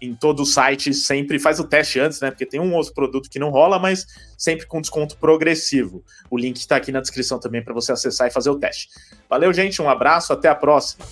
[0.00, 2.30] em todo o site, sempre faz o teste antes, né?
[2.30, 6.04] Porque tem um outro produto que não rola, mas sempre com desconto progressivo.
[6.30, 8.88] O link está aqui na descrição também para você acessar e fazer o teste.
[9.28, 11.04] Valeu, gente, um abraço, até a próxima.